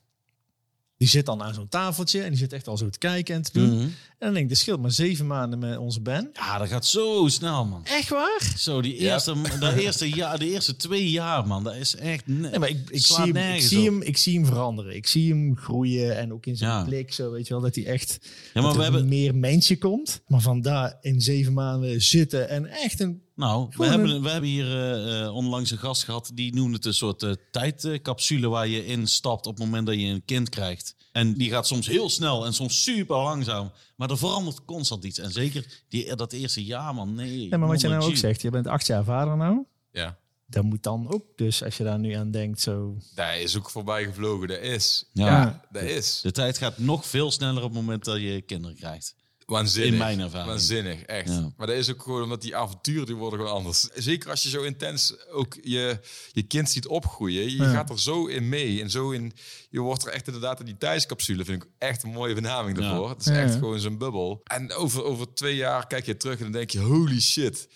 [1.00, 3.42] Die zit dan aan zo'n tafeltje en die zit echt al zo te kijken en
[3.42, 3.70] te doen.
[3.70, 3.80] Mhm.
[3.82, 3.92] En
[4.26, 6.30] dan denk ik, dit scheelt maar zeven maanden met onze Ben.
[6.34, 7.86] Ja, dat gaat zo snel, man.
[7.86, 8.54] Echt waar?
[8.58, 12.28] Zo, die eerste, dat eerste jaar, de eerste twee jaar, man, dat is echt...
[12.28, 14.96] Ne- Nee, maar ik, ik, zie hem, ik, nergens zie hem, ik zie hem veranderen.
[14.96, 16.84] Ik zie hem groeien en ook in zijn Ja.
[16.84, 19.78] blik zo, weet je wel, dat hij echt Ja, maar dat we hebben, meer mensje
[19.78, 20.22] komt.
[20.28, 23.22] Maar van daar in zeven maanden zitten en echt een...
[23.40, 26.86] nou, we hebben, we hebben hier eh, eh, onlangs een gast gehad, die noemde het
[26.86, 30.96] een soort eh, tijdcapsule waar je instapt op het moment dat je een kind krijgt.
[31.12, 33.72] En die gaat soms heel snel en soms super langzaam.
[33.96, 35.20] Maar er verandert constant iets.
[35.20, 37.50] En zeker die, dat eerste jaar, man, nee.
[37.50, 39.66] Ja, maar wat je nou ook zegt, je bent acht jaar vader nou.
[39.92, 40.18] Ja.
[40.46, 42.98] Dat moet dan ook, dus als je daar nu aan denkt, zo...
[43.16, 44.48] Daar is ook voorbij gevlogen.
[44.48, 45.06] Dat is.
[45.14, 45.26] Ja.
[45.26, 46.20] Ja, dat is.
[46.22, 49.16] De tijd gaat nog veel sneller op het moment dat je kinderen krijgt.
[49.50, 49.92] Waanzinnig.
[49.92, 50.50] In mijn ervaring.
[50.50, 51.30] Waanzinnig, echt.
[51.30, 51.52] Ja.
[51.58, 53.80] Maar dat is ook gewoon omdat die avonturen die worden gewoon anders.
[53.96, 56.00] Zeker als je zo intens ook je,
[56.32, 57.44] je kind ziet opgroeien.
[57.44, 57.72] Je Ja.
[57.72, 58.82] gaat er zo in mee.
[58.82, 59.34] En zo in,
[59.70, 61.46] je wordt er echt inderdaad in die tijdscapsule.
[61.46, 62.84] Vind ik echt een mooie benaming Ja.
[62.84, 63.10] daarvoor.
[63.10, 63.34] Het is Ja.
[63.42, 64.42] echt gewoon zo'n bubbel.
[64.44, 67.68] En over, over twee jaar kijk je terug en dan denk je, holy shit.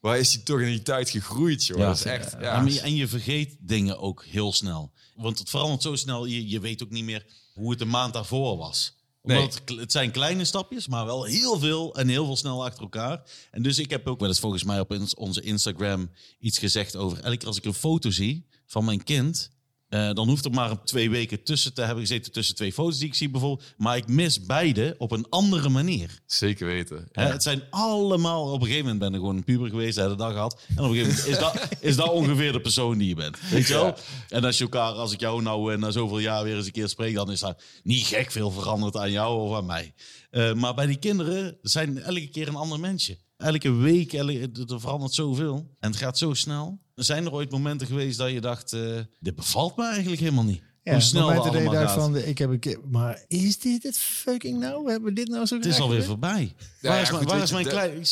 [0.00, 1.78] Waar is die toch in die tijd gegroeid, joh.
[1.78, 1.86] Ja.
[1.86, 2.66] dat is echt, ja.
[2.82, 4.92] En je vergeet dingen ook heel snel.
[5.16, 8.12] Want het verandert zo snel, je, je weet ook niet meer hoe het een maand
[8.12, 8.98] daarvoor was.
[9.22, 13.22] Omdat het, zijn kleine stapjes, maar wel heel veel en heel veel snel achter elkaar.
[13.50, 17.20] En dus ik heb ook wel eens volgens mij op onze Instagram iets gezegd over...
[17.20, 19.50] elke als ik een foto zie van mijn kind...
[19.90, 23.08] eh, dan hoeft er maar twee weken tussen te hebben gezeten tussen twee foto's die
[23.08, 23.74] ik zie bijvoorbeeld.
[23.76, 26.20] Maar ik mis beide op een andere manier.
[26.26, 27.08] Zeker weten.
[27.12, 28.52] Hè, het zijn allemaal...
[28.52, 30.60] Op een gegeven moment ben ik gewoon een puber geweest, de hele dag gehad.
[30.76, 33.38] En op een gegeven moment is dat, is dat ongeveer de persoon die je bent.
[33.50, 33.84] Weet je wel?
[33.84, 33.96] Ja.
[34.28, 36.72] En als je elkaar, als ik jou nou eh, na zoveel jaar weer eens een
[36.72, 39.94] keer spreek, dan is dat niet gek veel veranderd aan jou of aan mij.
[40.30, 43.18] Eh, maar bij die kinderen zijn elke keer een ander mensje.
[43.36, 45.76] Elke week, elke, er verandert zoveel.
[45.80, 46.80] En het gaat zo snel.
[47.04, 48.80] Zijn er ooit momenten geweest dat je dacht, eh,
[49.20, 50.62] dit bevalt me eigenlijk helemaal niet.
[50.82, 51.92] Ja, Hoe snel dat allemaal gaat.
[51.92, 54.90] van, ik heb een keer, maar is dit het fucking nou?
[54.90, 56.54] Hebben we dit nou zo Het is alweer voorbij.
[56.80, 58.04] Ja, waar ja, is, goed, waar is mijn klein...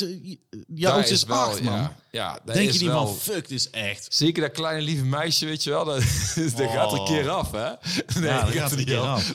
[0.75, 1.91] Ja, Daar oudste is wel, acht, man.
[2.11, 4.07] Ja, Denk is je niet wel, van, fuck, dit is echt...
[4.15, 5.85] Zeker dat kleine lieve meisje, weet je wel.
[5.85, 5.95] Dat,
[6.57, 7.69] dat gaat er een keer af, hè?
[8.21, 9.35] Nee, Ja, dat gaat een niet keer af.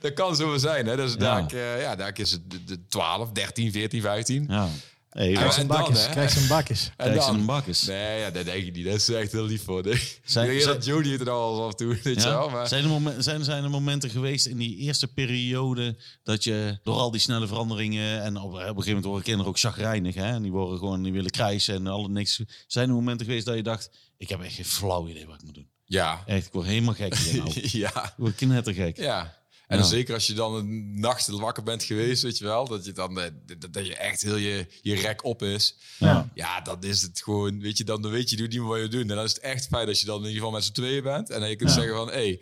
[0.00, 0.96] dat kan zo wel zijn, hè?
[0.96, 1.18] Dus Ja.
[1.18, 4.46] daar, eh, ja, daar is het de, de 12, 13, 14, 15.
[4.48, 4.68] Ja.
[5.14, 6.82] Hey, Krijg was- zijn en dan, bakjes, krijg bakjes.
[6.96, 7.82] Ze een bakkes.
[7.84, 8.84] Nee, ja, dat denk ik niet.
[8.84, 9.82] Dat is echt heel lief voor.
[9.82, 10.02] Nee.
[10.24, 12.38] Zijn- ik denk zijn- dat Jodie het er al af en toe, weet je Ja?
[12.38, 12.50] wel.
[12.50, 12.68] Maar...
[12.68, 16.94] Zijn, er momen- zijn, zijn er momenten geweest in die eerste periode dat je door
[16.94, 20.32] al die snelle veranderingen en op, op een gegeven moment worden kinderen ook chagrijnig hè?
[20.32, 22.40] en die worden gewoon die willen krijsen en alle niks.
[22.66, 25.42] Zijn er momenten geweest dat je dacht, ik heb echt geen flauw idee wat ik
[25.44, 25.68] moet doen.
[25.84, 26.22] Ja.
[26.26, 27.50] Echt, ik word helemaal gek hier nou.
[27.60, 28.14] Ik ja.
[28.16, 28.96] word knettergek.
[28.96, 29.42] Ja.
[29.66, 29.82] En Ja.
[29.82, 32.92] dan zeker als je dan een nacht wakker bent geweest, weet je wel, dat je
[32.92, 35.76] dan eh, dat, dat je echt heel je, je rek op is.
[35.98, 36.30] Ja.
[36.34, 38.88] Ja, dan is het gewoon, weet je, dan, dan weet je niet meer wat je
[38.88, 39.00] doet.
[39.00, 41.02] En dan is het echt fijn dat je dan in ieder geval met z'n tweeën
[41.02, 41.30] bent.
[41.30, 41.76] En dan je kunt Ja.
[41.76, 42.40] zeggen van, hé, hey,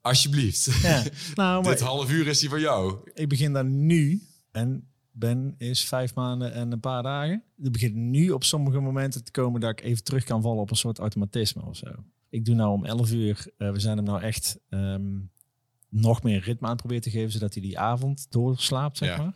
[0.00, 1.04] alsjeblieft, Ja.
[1.34, 2.96] Nou, dit half uur is die van jou.
[3.14, 7.42] ik begin daar nu en Ben is vijf maanden en een paar dagen.
[7.62, 10.70] Het begint nu op sommige momenten te komen dat ik even terug kan vallen op
[10.70, 11.86] een soort automatisme of zo.
[12.30, 15.02] Ik doe nou om 11 uur, eh, we zijn hem nou echt ehm,
[15.88, 19.16] nog meer ritme aan proberen te geven, zodat hij die avond doorslaapt, zeg Ja.
[19.22, 19.34] maar.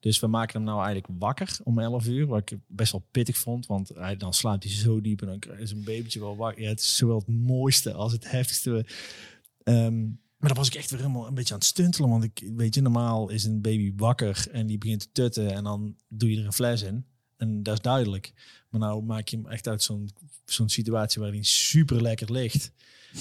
[0.00, 3.36] Dus we maken hem nou eigenlijk wakker om 11 uur, wat ik best wel pittig
[3.38, 6.62] vond, want hij, dan slaapt hij zo diep en dan is een babytje wel wakker.
[6.62, 8.86] Ja, het is zowel het mooiste als het heftigste.
[9.62, 10.00] Ehm,
[10.36, 12.10] maar dan was ik echt weer helemaal een beetje aan het stuntelen.
[12.10, 15.64] Want ik weet je, normaal is een baby wakker en die begint te tutten en
[15.64, 17.04] dan doe je er een fles in.
[17.36, 18.32] En dat is duidelijk.
[18.70, 20.10] Maar nou maak je hem echt uit zo'n
[20.44, 22.72] zo'n situatie waar hij super lekker ligt.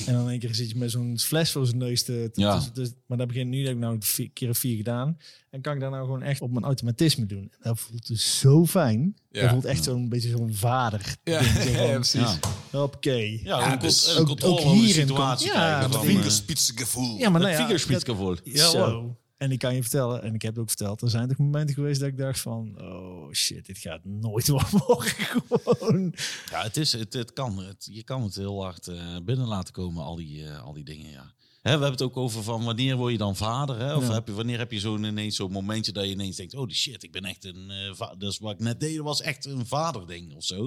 [0.06, 2.30] En dan één keer zit je met zo'n fles voor zijn neus te...
[2.34, 2.56] te- Ja.
[2.56, 5.18] dus- dus- maar dat begint nu dat ik nou vier keer of vier gedaan.
[5.50, 7.40] En kan ik daar nou gewoon echt op mijn automatisme doen.
[7.42, 9.16] En dat voelt dus zo fijn.
[9.32, 9.42] Ja.
[9.42, 11.16] Dat voelt echt zo'n beetje zo'n vader.
[11.24, 12.20] Ja, ding, zo van, ja, precies.
[12.22, 12.40] Ja.
[12.72, 13.42] Hoppakee.
[13.44, 15.80] Ja, Ja, een, dus een ook- controle ook hierin situatie komt- ja, krijgen.
[15.80, 17.18] maar van, vind eh, ik Fingerspitzengevoel.
[17.18, 19.16] Ja, maar nou ja, dat- zo.
[19.42, 21.76] En ik kan je vertellen, en ik heb het ook verteld, er zijn toch momenten
[21.76, 24.66] geweest dat ik dacht van, oh shit, dit gaat nooit wat.
[24.66, 26.14] Gewoon.
[26.50, 27.58] Ja, het, is, het kan.
[27.58, 30.84] Het, je kan het heel hard eh, binnen laten komen, al die, eh, al die
[30.84, 31.34] dingen, ja.
[31.62, 33.80] Hè, we hebben het ook over van wanneer word je dan vader?
[33.80, 33.96] Hè?
[33.96, 34.14] Of Ja.
[34.14, 36.54] heb je, wanneer heb je zo'n ineens zo'n momentje dat je ineens denkt...
[36.56, 37.70] oh die shit, ik ben echt een...
[37.72, 40.60] eh va- dus wat ik net deed was echt een vaderding of zo.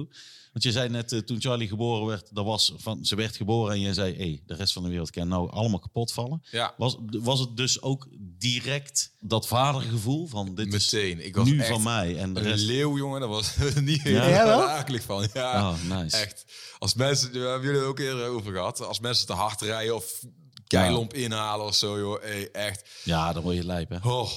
[0.51, 3.73] Want je zei net, eh, toen Charlie geboren werd, dat was van, ze werd geboren
[3.73, 4.15] en je zei...
[4.15, 6.41] hey, de rest van de wereld kan nou allemaal kapot vallen.
[6.51, 11.19] Ja, Was, was het dus ook direct dat vadergevoel van dit meteen.
[11.19, 12.65] Ik is was nu echt van mij en de een rest...
[12.65, 13.19] leeuw, jongen.
[13.19, 15.27] Dat was niet heel Ja, akelig van.
[15.33, 16.17] Ja, Oh, nice.
[16.17, 16.45] echt.
[16.79, 18.81] Als mensen, we hebben jullie het ook eerder over gehad.
[18.81, 20.23] Als mensen te hard rijden of
[20.67, 22.21] keilomp inhalen of zo, joh.
[22.21, 22.89] Hey, echt.
[23.03, 23.97] Ja, dan word je lijp, hè?
[24.09, 24.29] Oh,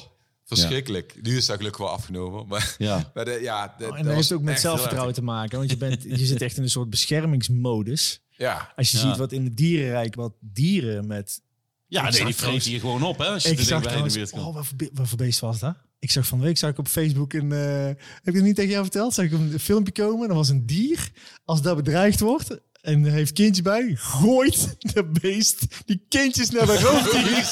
[0.45, 1.15] verschrikkelijk.
[1.23, 2.47] Nu is dat gelukkig wel afgenomen.
[2.47, 3.11] Maar, Ja.
[3.15, 5.59] maar de, ja, de- Oh, en dat heeft ook met zelfvertrouwen te maken.
[5.59, 8.21] Want je, bent, je zit echt in een soort beschermingsmodus.
[8.31, 9.03] Ja, Als je Ja.
[9.09, 11.41] ziet wat in het dierenrijk, wat dieren met...
[11.87, 13.27] Ja, nee, die vreten je gewoon op, hè?
[13.27, 14.45] Als je dichtbij in de buurt komt.
[14.47, 15.75] oh, wat voor, wat voor beest was dat?
[15.99, 17.53] Ik zag van de week zag ik op Facebook een.
[17.53, 19.15] eh, heb ik het niet tegen jou verteld?
[19.15, 20.29] Zag ik een filmpje komen.
[20.29, 21.11] Er was een dier.
[21.45, 22.59] Als dat bedreigd wordt
[22.89, 27.45] en heeft kindje bij, gooit de beest die kindjes naar de roofdier.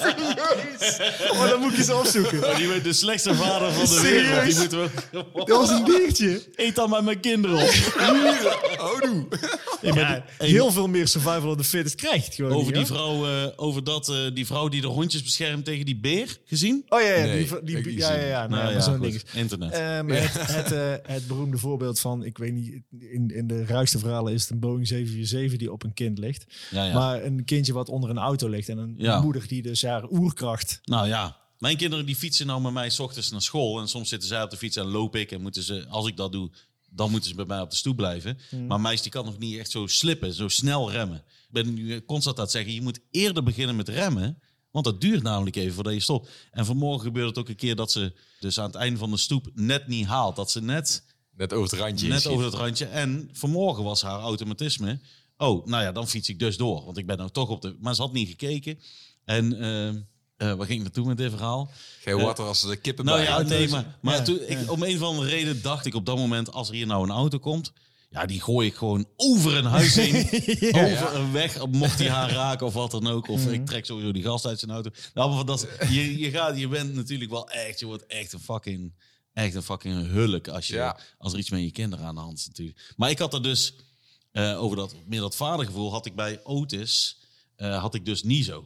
[0.00, 1.30] Serieus?
[1.30, 2.40] Oh, dan moet ik eens opzoeken.
[2.40, 4.22] Maar die bent de slechtste vader van de Serieus?
[4.22, 4.46] wereld.
[4.46, 5.24] Die moeten we...
[5.44, 6.42] Dat was een diertje.
[6.54, 7.72] Eet dan met mijn kinderen op.
[8.78, 9.92] oh.
[9.94, 12.52] Ja, heel veel meer survival of the fittest krijgt gewoon.
[12.52, 12.86] Over, die hoor.
[12.86, 16.84] vrouw, eh, over dat, eh, die vrouw die de hondjes beschermt tegen die beer gezien?
[16.88, 19.02] Oh ja, ja, Nee, die, die, ja, ja, ja, nou, Nou ja, zo'n goed.
[19.02, 19.22] ding.
[19.34, 19.72] Internet.
[19.72, 23.98] Ehm, het, het, eh, het beroemde voorbeeld van, ik weet niet, in, in de ruigste
[24.22, 26.44] is het een Boeing 747 die op een kind ligt.
[26.70, 26.94] ja, ja.
[26.94, 29.20] Maar een kindje wat onder een auto ligt en een Ja.
[29.20, 30.80] moeder die dus haar oerkracht.
[30.84, 33.80] Nou ja, mijn kinderen die fietsen nou met mij s ochtends naar school.
[33.80, 35.32] En soms zitten zij op de fiets en loop ik.
[35.32, 36.50] En moeten ze, als ik dat doe,
[36.90, 38.38] dan moeten ze bij mij op de stoep blijven.
[38.68, 41.16] Maar meisje die kan nog niet echt zo slippen, zo snel remmen.
[41.16, 44.38] Ik ben nu constant aan het zeggen, je moet eerder beginnen met remmen.
[44.70, 46.28] Want dat duurt namelijk even voordat je stopt.
[46.50, 49.16] En vanmorgen gebeurde het ook een keer dat ze dus aan het einde van de
[49.16, 50.36] stoep net niet haalt.
[50.36, 51.04] Dat ze net
[51.36, 52.08] Net over het randje.
[52.08, 52.84] Net over het randje.
[52.84, 55.00] En vanmorgen was haar automatisme.
[55.36, 56.84] Oh, nou ja, dan fiets ik dus door.
[56.84, 57.76] Want ik ben nou toch op de.
[57.80, 58.78] Maar ze had niet gekeken.
[59.24, 59.88] En eh,
[60.36, 61.70] Eh waar ging ik naartoe met dit verhaal?
[62.00, 63.26] Geen water als de kippen Nou bij.
[63.26, 66.06] ja, nee, maar, maar Ja, toen, ik, om een of andere reden dacht ik op
[66.06, 66.52] dat moment...
[66.52, 67.72] als er hier nou een auto komt...
[68.10, 70.14] Ja, die gooi ik gewoon over een huis heen.
[70.84, 73.28] over een weg, mocht hij haar raken of wat dan ook.
[73.28, 74.90] Of ik trek sowieso die gast uit zijn auto.
[75.14, 77.80] Nou, maar dat, je, je, gaat, je bent natuurlijk wel echt...
[77.80, 78.94] Je wordt echt een fucking,
[79.34, 80.98] echt een fucking hulk als, je, Ja.
[81.18, 82.92] als er iets met je kinderen aan de hand is natuurlijk.
[82.96, 83.74] Maar ik had er dus...
[84.32, 87.16] eh, over dat, meer dat vadergevoel had ik bij Otis...
[87.56, 88.64] eh, had ik dus niet zo.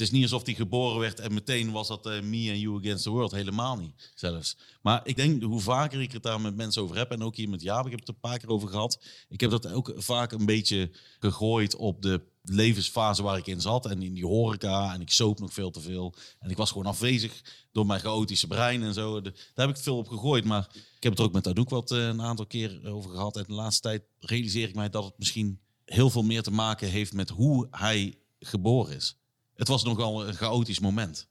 [0.00, 2.78] Het is niet alsof hij geboren werd en meteen was dat eh, me and you
[2.78, 3.30] against the world.
[3.30, 4.56] Helemaal niet zelfs.
[4.82, 7.10] Maar ik denk, hoe vaker ik het daar met mensen over heb...
[7.10, 9.02] en ook hier met Jaap, ik heb het een paar keer over gehad...
[9.28, 13.86] ik heb dat ook vaak een beetje gegooid op de levensfase waar ik in zat.
[13.86, 16.14] En in die horeca en ik soop nog veel te veel.
[16.38, 17.42] En ik was gewoon afwezig
[17.72, 19.20] door mijn chaotische brein en zo.
[19.20, 20.44] Daar heb ik veel op gegooid.
[20.44, 23.36] Maar ik heb het ook met Anouk wat eh, een aantal keer over gehad.
[23.36, 26.88] En de laatste tijd realiseer ik mij dat het misschien heel veel meer te maken
[26.88, 29.14] heeft met hoe hij geboren is.
[29.60, 31.28] Het was nogal een chaotisch moment.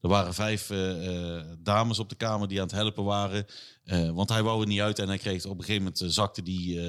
[0.00, 3.46] Er waren vijf eh, eh, dames op de kamer die aan het helpen waren.
[3.84, 6.42] eh, want hij wou er niet uit en hij kreeg op een gegeven moment zakte
[6.42, 6.80] die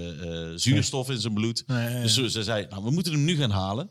[0.60, 1.64] zuurstof in zijn bloed.
[2.02, 3.90] Dus ze, ze zei, nou, we moeten hem nu gaan halen.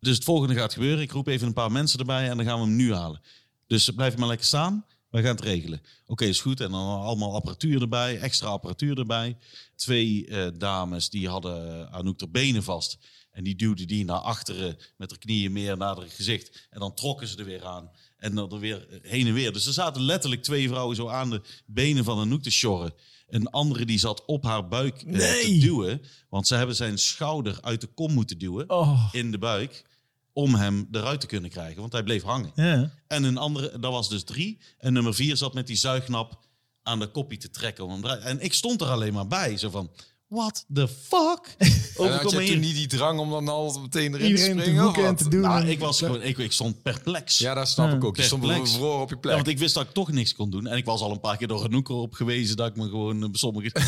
[0.00, 1.02] Dus het volgende gaat gebeuren.
[1.02, 3.20] Ik roep even een paar mensen erbij en dan gaan we hem nu halen.
[3.66, 4.86] Dus blijf maar lekker staan.
[5.10, 5.80] We gaan het regelen.
[6.06, 6.60] Oké, is goed.
[6.60, 9.36] En dan allemaal apparatuur erbij, extra apparatuur erbij.
[9.76, 12.98] Twee dames die hadden Anouk de benen vast.
[13.34, 16.66] En die duwden die naar achteren met haar knieën meer naar haar gezicht.
[16.70, 17.90] En dan trokken ze er weer aan.
[18.16, 19.52] En dan er weer heen en weer.
[19.52, 22.94] Dus er zaten letterlijk twee vrouwen zo aan de benen van Anouk te sjorren.
[23.28, 26.02] Een andere die zat op haar buik eh, te duwen.
[26.28, 29.84] Want ze hebben zijn schouder uit de kom moeten duwen Oh, in de buik.
[30.32, 31.80] Om hem eruit te kunnen krijgen.
[31.80, 32.52] Want hij bleef hangen.
[32.54, 32.92] ja.
[33.06, 34.58] En een andere, dat was dus drie.
[34.78, 36.38] En nummer vier zat met die zuignap
[36.82, 38.04] aan de koppie te trekken.
[38.22, 39.56] En ik stond er alleen maar bij.
[39.56, 39.90] Zo van,
[40.34, 41.54] what the fuck?
[41.94, 44.50] En Overkom had je maar toen niet die drang om dan al meteen erin Iedereen
[44.50, 44.82] te te springen?
[44.84, 45.40] boeken en te doen.
[45.40, 47.38] Nou, ik was gewoon, ik, ik stond perplex.
[47.38, 48.16] Ja, dat snap ik ook.
[48.16, 48.72] Je stond Perplex.
[48.72, 49.34] bevroren op je Ja, plek.
[49.34, 50.66] want ik wist dat ik toch niks kon doen.
[50.66, 53.22] En ik was al een paar keer door Anouk op gewezen dat ik me gewoon
[53.22, 53.70] eh, sommige...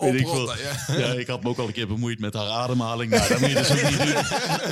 [0.00, 0.40] weet ik veel.
[0.40, 0.98] Oprotten, ja.
[0.98, 3.10] Ja, ik had me ook al een keer bemoeid met haar ademhaling.
[3.10, 4.14] Nou, dat moet je dus ook niet doen.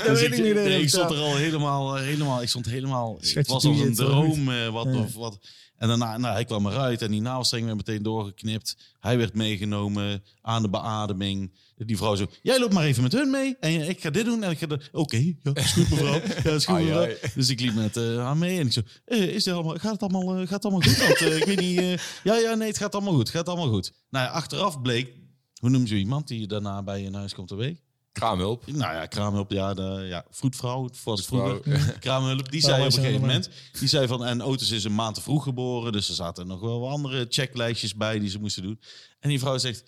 [0.13, 3.19] Dus weet ik niet, nee, ik stond er al helemaal, eh, helemaal, ik stond helemaal,
[3.21, 4.51] het was als een droom.
[4.51, 5.39] eh, wat, of wat.
[5.83, 8.77] En daarna, nou, hij kwam eruit en die navelstreng werd meteen doorgeknipt.
[9.01, 11.53] Hij werd meegenomen aan de beademing.
[11.77, 13.57] Die vrouw zo, jij loopt maar even met hun mee.
[13.61, 14.89] En ik ga dit doen en ik ga dat.
[14.93, 16.21] Oké, ja, is goed mevrouw.
[16.43, 17.03] Ja, is goed Ai, mevrouw.
[17.03, 17.17] ai.
[17.35, 19.93] Dus ik liep met eh, haar mee en ik zo, eh, is dit allemaal, gaat,
[19.93, 20.99] het allemaal, eh, gaat het allemaal goed?
[20.99, 23.31] Want, eh, ik weet niet, ja, ja, nee, het gaat allemaal goed.
[23.31, 23.93] Gaat allemaal goed.
[24.11, 25.13] Nou ja, achteraf bleek,
[25.61, 27.82] hoe noem je iemand die daarna bij je huis komt te week?
[28.13, 28.67] Kraamhulp.
[28.67, 31.61] Nou ja, kraamhulp, ja, de, ja vroedvrouw, was vroeger.
[32.01, 35.15] Kraamhulp, die zei op een gegeven moment, die zei van, en Otis is een maand
[35.15, 38.63] te vroeg geboren, dus er zaten nog wel wat andere checklijstjes bij die ze moesten
[38.63, 38.81] doen.
[39.21, 39.85] En die vrouw zegt,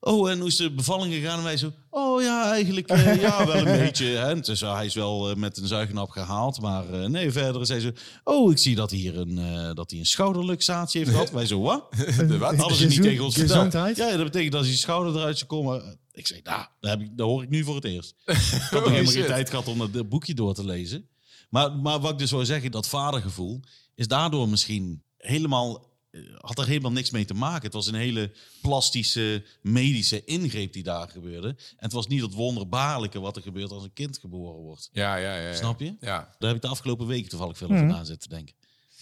[0.00, 1.38] oh, en hoe is de bevalling gegaan?
[1.38, 4.06] En wij zo, oh ja, eigenlijk, eh, ja, wel een beetje.
[4.06, 4.28] Hè.
[4.30, 7.80] En Dus, hij is wel eh, met een zuignap gehaald, maar eh, nee, verder zei
[7.80, 7.92] ze,
[8.24, 11.30] oh, ik zie dat, hier een, eh, dat hij een schouderluxatie heeft gehad.
[11.40, 11.86] Wij zo, wat?
[12.18, 12.56] De wat?
[12.56, 13.56] Hadden ze niet tegen ons verteld.
[13.56, 13.96] gezondheid?
[13.96, 15.98] Ja, dat betekent dat hij schouder eruit zou komen.
[16.20, 18.14] Ik zei, nou, dat, heb ik, dat hoor ik nu voor het eerst.
[18.24, 18.34] Ik
[18.70, 21.08] had nog helemaal geen tijd gehad om het boekje door te lezen.
[21.50, 23.60] Maar, maar wat ik dus wil zeggen, dat vadergevoel
[23.94, 25.88] is daardoor misschien helemaal...
[26.10, 27.62] eh, Had er helemaal niks mee te maken.
[27.64, 31.48] Het was een hele plastische, medische ingreep die daar gebeurde.
[31.48, 34.88] En het was niet het wonderbaarlijke wat er gebeurt als een kind geboren wordt.
[34.92, 35.54] Ja, ja, ja, ja.
[35.54, 35.96] Snap je?
[36.00, 36.34] Ja.
[36.38, 38.54] Daar heb ik de afgelopen weken toevallig veel over na zitten denken.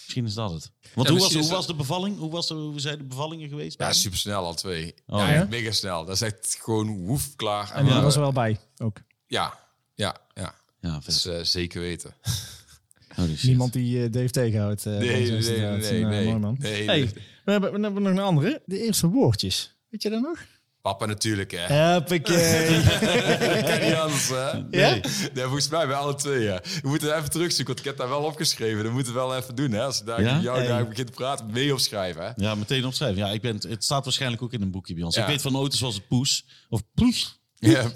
[0.08, 0.70] Misschien is dat het.
[0.94, 2.18] Want Ja, hoe, was, hoe was de bevalling?
[2.18, 3.78] Hoe, was de, hoe zijn de bevallingen geweest?
[3.78, 4.94] Ja, super snel al twee.
[5.06, 5.46] Oh, ja, ja?
[5.50, 6.04] mega snel.
[6.04, 7.70] Dat is echt gewoon woef, klaar.
[7.72, 8.96] En die we- was er wel bij, ook.
[9.26, 9.58] Ja,
[9.94, 10.54] ja, ja.
[10.80, 11.14] Ja, Dat vet.
[11.14, 12.14] is eh, zeker weten.
[13.42, 14.86] Niemand die eh, Dave tegenhoudt.
[14.86, 16.84] eh, Nee, nee, nee, Nou, nee.
[16.86, 17.10] hey,
[17.44, 18.62] we, hebben, we hebben nog een andere.
[18.64, 19.74] De eerste woordjes.
[19.88, 20.38] Weet je dat nog?
[20.88, 21.92] Papa natuurlijk, hè.
[21.92, 22.82] Hoppakee.
[22.82, 24.50] Dat kan niet anders, hè?
[24.70, 24.90] Ja?
[25.34, 26.60] Nee, volgens mij bij alle twee, ja.
[26.82, 28.84] We moeten even terugzoeken, want ik heb daar wel opgeschreven.
[28.84, 29.82] Dat moeten we wel even doen, hè.
[29.82, 30.40] Als ik daar Ja?
[30.40, 30.66] jou Hey.
[30.66, 32.30] daar begint te praten, mee opschrijven, hè.
[32.36, 33.18] Ja, meteen opschrijven.
[33.18, 35.14] Ja, ik ben, het staat waarschijnlijk ook in een boekje bij ons.
[35.14, 35.22] Ja.
[35.22, 36.44] Ik weet van Otis was het Poes.
[36.68, 37.40] Of Poes.
[37.54, 37.90] Ja,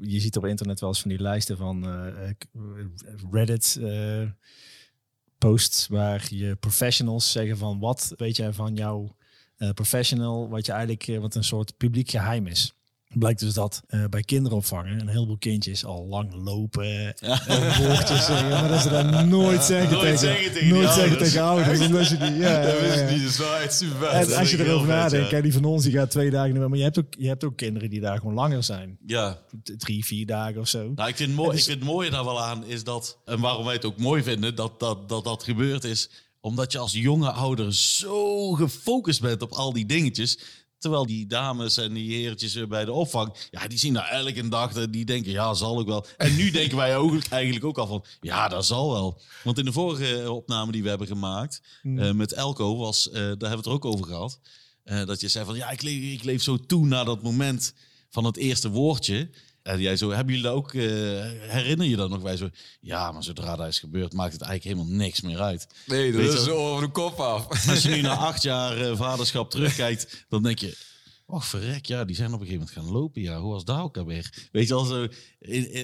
[0.00, 2.30] Je ziet op internet wel eens van die lijsten van eh,
[3.30, 4.22] Reddit eh,
[5.38, 9.16] posts waar je professionals zeggen van wat weet jij van jouw
[9.68, 12.72] professional, wat je eigenlijk eh, wat een soort publiek geheim is.
[13.14, 18.48] Blijkt dus dat eh, bij kinderopvangen een heleboel kindjes al lang lopen en woordjes zeggen,
[18.48, 21.30] maar dat ze dat nooit zeggen Nooit tegen, zeggen tegen nooit zeggen ouders.
[21.32, 21.80] tegen ouders.
[21.80, 22.92] Omdat je die, ja, dat ja, ja.
[22.94, 23.20] ik niet.
[23.22, 24.10] Dat is wel echt super vet.
[24.10, 25.30] En Dat als je erover nadenkt, ja.
[25.30, 27.56] kijk, die van ons die gaat twee dagen, maar je hebt ook, je hebt ook
[27.56, 28.98] kinderen die daar gewoon langer zijn.
[29.06, 29.38] Ja.
[29.76, 30.92] Drie, vier dagen of zo.
[30.94, 33.18] Nou, ik vind, het mooi, is- ik vind het mooie daar wel aan is dat,
[33.24, 36.10] en waarom wij het ook mooi vinden, dat dat, dat, dat gebeurd is,
[36.40, 40.38] omdat je als jonge ouder zo gefocust bent op al die dingetjes,
[40.80, 44.90] Terwijl die dames en die heertjes bij de opvang, ja, die zien daar elke dag,
[44.90, 46.06] die denken, ja, zal ik wel.
[46.16, 49.20] En nu denken wij ook, eigenlijk ook al van, ja, dat zal wel.
[49.44, 53.22] Want in de vorige opname die we hebben gemaakt eh, met Elko, was, eh, daar
[53.22, 54.40] hebben we het er ook over gehad.
[54.84, 57.74] eh, dat je zei van, ja, ik leef, ik leef zo toe naar dat moment
[58.10, 59.30] van het eerste woordje.
[59.62, 60.82] En jij zo, hebben jullie dat ook, eh,
[61.50, 62.22] herinner je dat nog?
[62.22, 62.48] Wij zo,
[62.80, 65.66] ja, maar zodra dat is gebeurd, maakt het eigenlijk helemaal niks meer uit.
[65.86, 67.68] Nee, dat Weet is zo over de kop af.
[67.68, 70.88] Als je nu na acht jaar eh, vaderschap terugkijkt, dan denk je...
[71.26, 73.22] Oh, verrek, ja, die zijn op een gegeven moment gaan lopen.
[73.22, 74.48] Ja, hoe was dat ook alweer?
[74.52, 74.90] Weet je, als,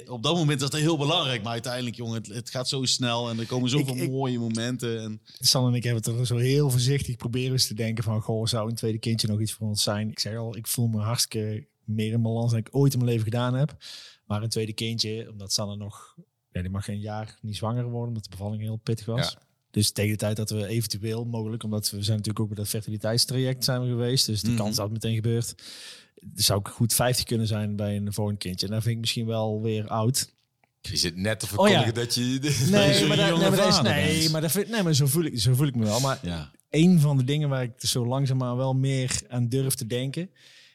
[0.06, 1.42] op dat moment is dat heel belangrijk.
[1.42, 3.30] Maar uiteindelijk, jongen, het, het gaat zo snel.
[3.30, 5.00] En er komen zoveel Ik- ik- mooie momenten.
[5.02, 8.20] En, San en ik hebben het er zo heel voorzichtig proberen eens te denken van...
[8.20, 10.10] Goh, zou een tweede kindje nog iets voor ons zijn?
[10.10, 13.10] Ik zeg al, ik voel me hartstikke meer in balans dan ik ooit in mijn
[13.10, 13.76] leven gedaan heb.
[14.24, 16.14] Maar een tweede kindje, omdat Sanne nog...
[16.50, 19.30] Ja, die mag geen jaar niet zwanger worden, omdat de bevalling heel pittig was.
[19.32, 19.38] Ja.
[19.70, 21.62] Dus tegen de tijd dat we eventueel mogelijk...
[21.62, 24.26] Omdat we zijn natuurlijk ook bij dat fertiliteitstraject zijn we geweest.
[24.26, 24.56] Dus de Mhm.
[24.56, 25.54] kans dat het meteen gebeurt...
[26.34, 28.66] Zou ik goed 50 kunnen zijn bij een volgend kindje.
[28.66, 30.34] En dan vind ik misschien wel weer oud.
[30.80, 31.56] Je zit net te Oh ja.
[31.56, 32.22] verkondigen dat je...
[32.70, 35.24] Nee, maar, dat, nee, maar, dat is, nee, maar, dat vind, nee, maar zo, voel
[35.24, 36.00] ik, zo voel ik me wel.
[36.00, 36.50] Maar ja.
[36.70, 40.30] een van de dingen waar ik zo langzaamaan wel meer aan durf te denken,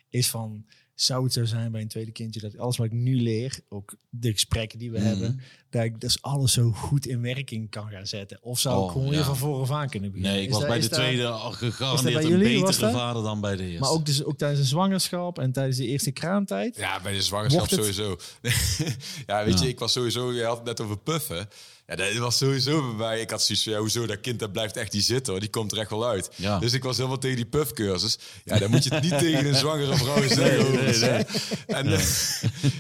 [0.10, 0.66] is van,
[1.02, 3.94] zou het zo zijn bij een tweede kindje dat alles wat ik nu leer, ook
[4.10, 5.08] de gesprekken die we Mhm.
[5.08, 8.38] hebben, dat ik dus alles zo goed in werking kan gaan zetten?
[8.42, 9.12] Of zou ik Oh, gewoon ja.
[9.14, 10.34] weer van voren aan kunnen beginnen?
[10.36, 13.56] Nee, ik Is was dat- bij de tweede al gegarandeerd een betere vader dan bij
[13.56, 13.80] de eerste.
[13.80, 16.76] Maar ook, dus, ook tijdens de zwangerschap en tijdens de eerste kraamtijd?
[16.76, 18.18] Ja, bij de zwangerschap het- sowieso.
[19.28, 19.64] ja, weet Ja.
[19.64, 20.34] je, ik was sowieso...
[20.34, 21.48] Je had het net over puffen.
[21.92, 23.22] Ja, dat was sowieso bij mij...
[23.22, 25.42] Ik had zoiets van, ja, hoezo, dat kind dat blijft echt niet zitten, hoor.
[25.42, 26.30] Die komt er echt wel uit.
[26.36, 26.60] Ja.
[26.60, 28.18] Dus ik was helemaal tegen die puffcursus.
[28.44, 30.68] Ja, dan moet je het niet tegen een zwangere vrouw zeggen.
[30.68, 31.20] overigens, hè.
[31.68, 32.04] En eh,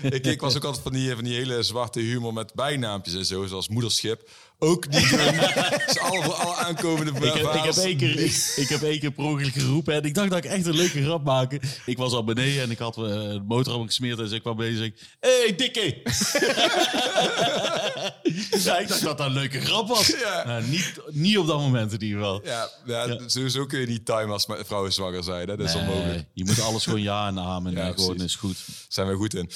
[0.15, 3.25] ik, ik was ook altijd van die, van die hele zwarte humor met bijnaampjes en
[3.25, 4.29] zo, zoals moederschip.
[4.63, 5.19] Ook niet doen.
[5.87, 8.99] dus alle, voor alle aankomende Ik heb, ik, heb één keer, ik, ik heb één
[8.99, 11.61] keer per ongeluk geroepen en ik dacht dat ik echt een leuke grap maakte.
[11.85, 14.59] Ik was al beneden en ik had eh, een boterham gesmeerd en dus ik kwam
[14.59, 15.79] zei ik, hey, dikke!
[18.63, 20.07] ja, ik dacht dat dat een leuke grap was.
[20.21, 20.45] Ja.
[20.45, 22.41] Nou, niet, niet op dat moment in ieder geval.
[22.43, 25.49] Ja, ja, sowieso kun je niet timen als vrouwen zwanger zijn.
[25.49, 25.57] Hè?
[25.57, 26.25] Dat is Nee, onmogelijk.
[26.33, 28.33] je moet alles gewoon ja en amen Ja, en gewoon precies.
[28.33, 28.57] is goed.
[28.87, 29.49] Zijn we goed in.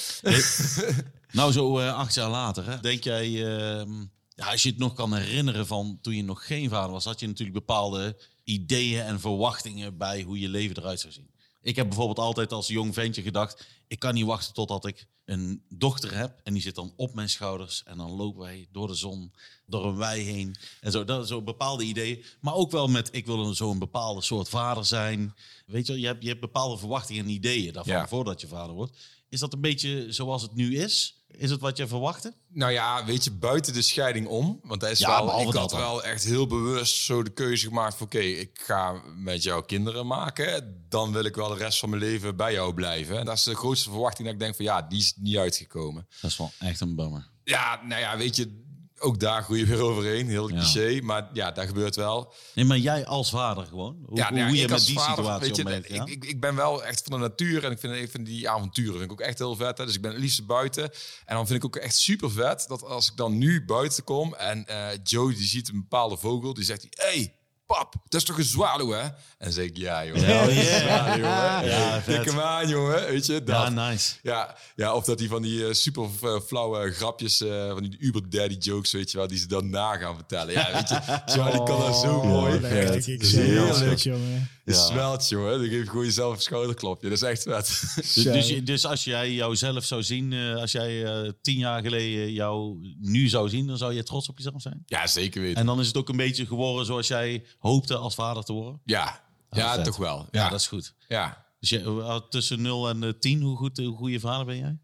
[1.30, 3.90] Nou, zo eh, acht jaar later, hè, denk jij, ehm,
[4.36, 7.20] ja, als je het nog kan herinneren van toen je nog geen vader was, had
[7.20, 11.30] je natuurlijk bepaalde ideeën en verwachtingen bij hoe je leven eruit zou zien.
[11.62, 15.62] Ik heb bijvoorbeeld altijd als jong ventje gedacht, ik kan niet wachten totdat ik een
[15.68, 18.94] dochter heb en die zit dan op mijn schouders en dan lopen wij door de
[18.94, 19.32] zon,
[19.66, 21.04] door een wei heen en zo.
[21.04, 24.48] Dat zo bepaalde ideeën, maar ook wel met ik wil een, zo een bepaalde soort
[24.48, 25.34] vader zijn.
[25.66, 28.08] Weet je, wel, je hebt, je hebt bepaalde verwachtingen en ideeën daarvan Ja.
[28.08, 28.96] voordat je vader wordt.
[29.28, 31.15] Is dat een beetje zoals het nu is?
[31.36, 32.34] Is het wat je verwachtte?
[32.48, 34.60] Nou ja, weet je, buiten de scheiding om.
[34.62, 35.78] Want hij is Ja, wel, ik had dan.
[35.80, 38.06] wel echt heel bewust zo de keuze gemaakt van...
[38.06, 40.84] oké, ik ga met jou kinderen maken.
[40.88, 43.18] Dan wil ik wel de rest van mijn leven bij jou blijven.
[43.18, 44.64] En dat is de grootste verwachting dat ik denk van...
[44.64, 46.06] ja, die is niet uitgekomen.
[46.20, 47.28] Dat is wel echt een bummer.
[47.44, 48.64] Ja, nou ja, weet je,
[48.98, 50.28] ook daar groei je weer overheen.
[50.28, 50.54] Heel Ja.
[50.54, 52.32] cliché, maar ja, dat gebeurt wel.
[52.54, 53.96] Nee, maar jij als vader gewoon.
[54.06, 56.24] Hoe, ja, hoe, nou hoe je met die vader, situatie je, om bent ik, ik,
[56.24, 59.04] ik ben wel echt van de natuur en ik vind, ik vind die avonturen vind
[59.04, 59.78] ik ook echt heel vet.
[59.78, 59.84] Hè.
[59.84, 60.90] Dus ik ben het liefst buiten.
[61.24, 64.34] En dan vind ik ook echt super vet dat als ik dan nu buiten kom
[64.34, 67.34] en eh, Joe die ziet een bepaalde vogel, die zegt hij, hey,
[67.66, 69.02] pap, dat is toch een zwaluw, hè?
[69.38, 70.24] En zeg ik, ja, jongen.
[70.24, 70.80] Hell dat is een yeah.
[70.86, 71.64] zwaluw, jongen.
[71.68, 72.14] Ja, vet.
[72.22, 73.06] Tik hem aan, jongen.
[73.06, 73.72] Weet je, ja, dat.
[73.72, 74.14] nice.
[74.22, 77.96] Ja, ja, of dat hij van die eh, super eh, flauwe grapjes, eh, van die
[78.00, 80.52] uber daddy jokes, weet je wel, die ze dan na gaan vertellen.
[80.52, 82.60] Ja, weet je, zo, die kan dat zo Oh, mooi.
[82.60, 83.32] dat Ja, is.
[83.32, 84.50] Heerlijk, jongen.
[84.66, 84.78] Je Ja.
[84.84, 85.58] smelt, jongen.
[85.58, 87.08] Dan geef je gewoon jezelf een schouderklopje.
[87.08, 87.82] Dat is echt vet.
[87.96, 91.82] Dus, dus, je- dus als jij jouzelf zou zien, eh, als jij eh, tien jaar
[91.82, 94.82] geleden jou nu zou zien, dan zou je trots op jezelf zijn.
[94.86, 95.60] Ja, zeker weten.
[95.60, 98.80] En dan is het ook een beetje geworden zoals jij hoopte als vader te worden.
[98.84, 99.84] Ja, ja vet.
[99.84, 100.28] toch wel.
[100.30, 100.94] Ja, Ja, dat is goed.
[101.08, 101.44] ja.
[101.60, 104.78] Dus je, eh, tussen 0 en eh, 10, hoe goed, hoe goede vader ben jij?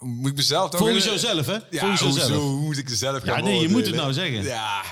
[0.00, 0.80] Moet ik mezelf toch...
[0.80, 1.52] Volgens jezelf, hè?
[1.52, 2.42] Ja, Volgens hoezo, jezelf.
[2.42, 4.42] hoe moet ik er zelf gaan Ja, nee, je moet het nou zeggen.
[4.42, 4.82] Ja,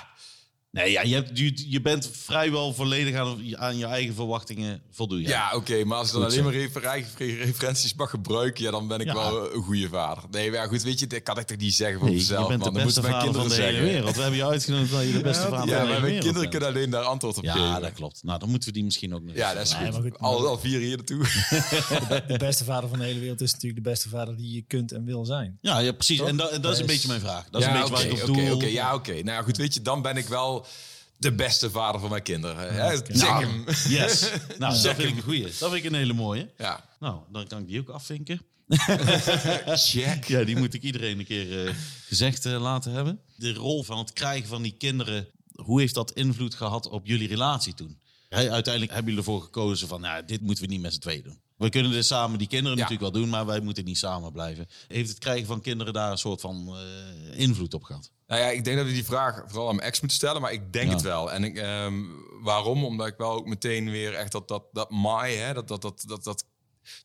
[0.71, 5.21] Nee, ja, je, hebt, je, je bent vrijwel volledig aan, aan je eigen verwachtingen voldoen.
[5.21, 5.31] jij.
[5.31, 5.85] ja oké.
[5.85, 6.43] maar als ik dan alleen zo.
[6.43, 8.64] maar refer- eigen referenties mag gebruiken...
[8.64, 9.14] Ja, dan ben ik Ja.
[9.14, 10.25] wel een goede vader.
[10.31, 12.43] Nee, maar ja, goed, weet je, dat kan ik toch niet zeggen voor Nee, mezelf.
[12.43, 12.73] je bent man.
[12.75, 13.95] de beste moeten mijn vader van de kinderen hele zeggen.
[13.99, 14.16] wereld.
[14.16, 16.03] We hebben je uitgenodigd dat je de beste vader Ja, van de maar hele mijn
[16.03, 16.51] wereld kinderen bent.
[16.51, 17.81] kunnen alleen daar antwoord op Ja, geven.
[17.83, 18.23] dat klopt.
[18.23, 19.91] Nou, dan moeten we die misschien ook nog Ja, dat is goed.
[19.93, 21.19] maar goed, Al, al vier hier naartoe.
[22.33, 24.93] De beste vader van de hele wereld is natuurlijk de beste vader die je kunt
[24.93, 25.59] en wil zijn.
[25.61, 26.21] Ja, ja precies.
[26.21, 27.45] En, dat, is een is- beetje mijn vraag.
[27.51, 29.12] Dat is ja, een beetje waar ik op oké, ja, oké.
[29.12, 30.57] Nou ja, goed, weet je, dan ben ik wel
[31.16, 32.96] de beste vader van mijn kinderen.
[32.96, 33.64] Check Nou, hem.
[33.88, 34.30] Yes.
[34.59, 35.42] Nou, dat vind ik een goeie.
[35.42, 36.50] Dat vind ik een hele mooie.
[36.56, 38.40] Ja, Nou, dan kan ik die ook afvinken.
[39.90, 40.24] check.
[40.24, 41.74] Ja, die moet ik iedereen een keer eh,
[42.06, 43.20] gezegd eh, laten hebben.
[43.36, 47.28] De rol van het krijgen van die kinderen, hoe heeft dat invloed gehad op jullie
[47.28, 48.00] relatie toen?
[48.29, 51.22] Hey, uiteindelijk hebben jullie ervoor gekozen van, nou, dit moeten we niet met z'n tweeën
[51.22, 51.41] doen.
[51.57, 52.83] We kunnen dit samen, die kinderen Ja.
[52.83, 54.66] natuurlijk wel doen, maar wij moeten niet samen blijven.
[54.89, 58.11] Heeft het krijgen van kinderen daar een soort van eh, invloed op gehad?
[58.26, 60.53] Nou ja, ik denk dat we die vraag vooral aan mijn ex moeten stellen, maar
[60.53, 60.93] ik denk Ja.
[60.95, 61.33] het wel.
[61.33, 61.95] En ik, ehm,
[62.43, 62.85] waarom?
[62.85, 66.05] Omdat ik wel ook meteen weer echt dat, dat, dat Mai, hè, dat, dat, dat,
[66.07, 66.45] dat, dat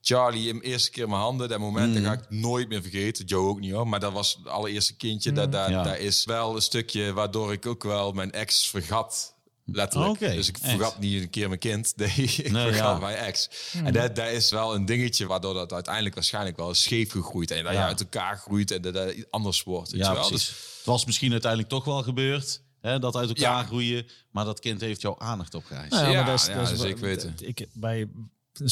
[0.01, 3.26] Charlie hem eerste keer in mijn handen, dat moment, dat ga ik nooit meer vergeten.
[3.26, 5.32] Joe ook niet hoor, maar dat was het allereerste kindje.
[5.32, 5.84] Dat, dat, Ja.
[5.84, 9.36] dat is wel een stukje waardoor ik ook wel mijn ex vergat.
[9.66, 10.20] Letterlijk.
[10.20, 10.70] Dus ik echt?
[10.70, 11.93] vergat niet een keer mijn kind.
[11.97, 12.97] Nee, ik Nee, vergat ja.
[12.99, 13.49] mijn ex.
[13.84, 17.51] En dat, dat is wel een dingetje waardoor dat uiteindelijk waarschijnlijk wel scheef gegroeid.
[17.51, 17.86] En dat je Ja.
[17.86, 19.91] uit elkaar groeit en dat dat anders wordt.
[19.91, 20.28] Weet Ja, je wel?
[20.28, 20.47] precies.
[20.47, 23.64] Dus, Het was misschien uiteindelijk toch wel gebeurd, hè, dat uit elkaar Ja.
[23.66, 24.07] groeien.
[24.32, 25.91] Maar dat kind heeft jouw aandacht opgeëist.
[25.91, 27.36] Nou Ja, maar dat is, ja, dat is dat wel- zeker weten.
[27.39, 28.07] Ik, bij,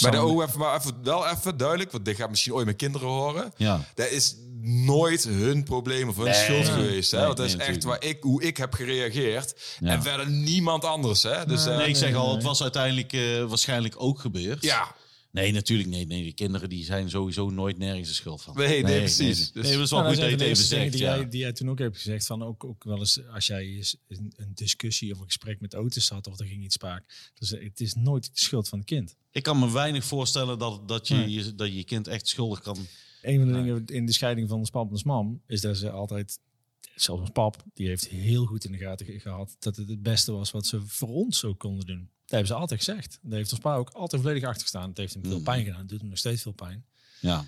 [0.02, 2.78] Maar de O even, maar even, wel even duidelijk, want dit gaat misschien ooit mijn
[2.78, 3.52] kinderen horen.
[3.58, 3.86] Ja.
[3.96, 6.34] Dat is nooit hun probleem of hun Nee.
[6.34, 6.72] schuld Nee.
[6.72, 7.12] geweest.
[7.12, 7.18] Hè?
[7.18, 9.78] Nee, Want dat is nee, echt waar ik, hoe ik heb gereageerd.
[9.80, 9.88] Ja.
[9.88, 11.24] En verder niemand anders.
[11.24, 11.46] Hè?
[11.46, 12.36] Dus, eh, Nee, ik zeg nee, al, nee.
[12.36, 14.64] het was uiteindelijk eh, waarschijnlijk ook gebeurd.
[14.64, 14.96] ja,
[15.32, 16.06] Nee, natuurlijk nee.
[16.06, 18.56] Nee, die kinderen die zijn sowieso nooit nergens de schuld van.
[18.56, 19.20] Nee, nee, precies.
[19.20, 20.84] Nee, Dus- nee, dat is wel Nou, goed dat dat je het de even zegt.
[20.98, 21.10] Ja.
[21.14, 23.64] Die, jij, die jij toen ook hebt gezegd van ook, ook wel eens als jij
[23.66, 27.32] eens een, een discussie of een gesprek met auto's had of er ging iets spaak.
[27.40, 29.16] Dus het is nooit de schuld van het kind.
[29.32, 32.62] Ik kan me weinig voorstellen dat, dat, je, je, dat je je kind echt schuldig
[32.62, 32.78] kan...
[33.22, 33.64] Een van de Nee.
[33.64, 36.40] dingen in de scheiding van de pap en mam is dat ze altijd,
[36.96, 40.04] zelfs ons pap, die heeft heel goed in de gaten ge- gehad dat het het
[40.04, 42.00] beste was wat ze voor ons ook konden doen.
[42.00, 43.20] Dat hebben ze altijd gezegd.
[43.22, 44.90] Daar heeft ons pa ook altijd volledig achter gestaan.
[44.90, 45.44] Het heeft hem veel Mm.
[45.44, 45.80] pijn gedaan.
[45.80, 46.86] Het doet hem nog steeds veel pijn.
[47.20, 47.46] Ja.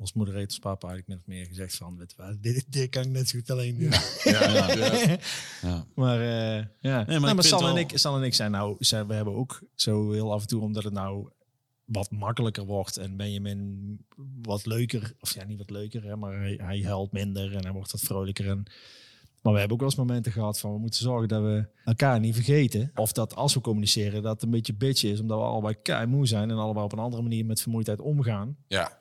[0.00, 3.02] Ons ons papa eigenlijk min of meer gezegd van, weet je wat, dit, dit kan
[3.02, 3.90] ik net zo goed alleen doen.
[4.24, 5.18] ja, ja.
[5.62, 5.86] ja.
[5.94, 9.14] Maar eh, ja, nee, maar, Sal, en ik, Sal en ik zijn nou, zijn, we
[9.14, 11.28] hebben ook zo heel af en toe, omdat het nou
[11.84, 13.98] wat makkelijker wordt en Benjamin
[14.42, 17.72] wat leuker, of ja, niet wat leuker, hè, maar hij, hij huilt minder en hij
[17.72, 18.48] wordt wat vrolijker.
[18.48, 18.64] En,
[19.42, 22.20] maar we hebben ook wel eens momenten gehad van we moeten zorgen dat we elkaar
[22.20, 22.90] niet vergeten.
[22.94, 26.06] Of dat als we communiceren, dat het een beetje bitch is, omdat we allebei kei
[26.06, 28.56] moe zijn en allebei op een andere manier met vermoeidheid omgaan.
[28.68, 28.98] ja.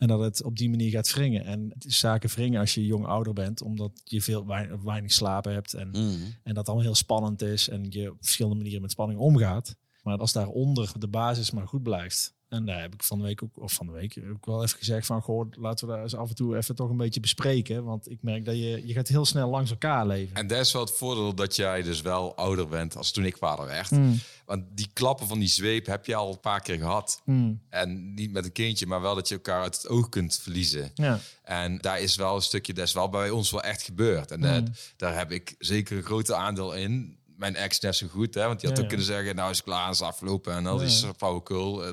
[0.00, 1.44] En dat het op die manier gaat wringen.
[1.44, 5.12] En het is zaken wringen als je jong ouder bent, omdat je veel weinig, weinig
[5.12, 5.74] slapen hebt.
[5.74, 6.16] En, Mhm.
[6.42, 7.68] en dat allemaal heel spannend is.
[7.68, 9.76] En je op verschillende manieren met spanning omgaat.
[10.02, 12.34] Maar als daaronder de basis maar goed blijft.
[12.50, 14.78] En daar heb ik van de week ook, of van de week ook wel even
[14.78, 17.84] gezegd van, goh, laten we daar eens af en toe even toch een beetje bespreken.
[17.84, 20.36] Want ik merk dat je, je gaat heel snel langs elkaar leven.
[20.36, 23.36] En dat is wel het voordeel dat jij dus wel ouder bent als toen ik
[23.36, 23.90] vader werd.
[23.90, 27.20] Mm, Want die klappen van die zweep heb je al een paar keer gehad.
[27.24, 30.38] mm, En niet met een kindje, maar wel dat je elkaar uit het oog kunt
[30.42, 30.90] verliezen.
[30.94, 31.18] ja.
[31.42, 34.30] En daar is wel een stukje, dat is wel bij ons wel echt gebeurd.
[34.30, 34.72] En dat- Mm.
[34.96, 37.18] daar heb ik zeker een grote aandeel in.
[37.40, 38.46] Mijn ex net zo goed, hè?
[38.46, 38.96] want die had Ja, ook ja.
[38.96, 41.12] kunnen zeggen, nou is het klaar, is afgelopen en die ja.
[41.16, 41.84] flauwekul.
[41.86, 41.92] Eh,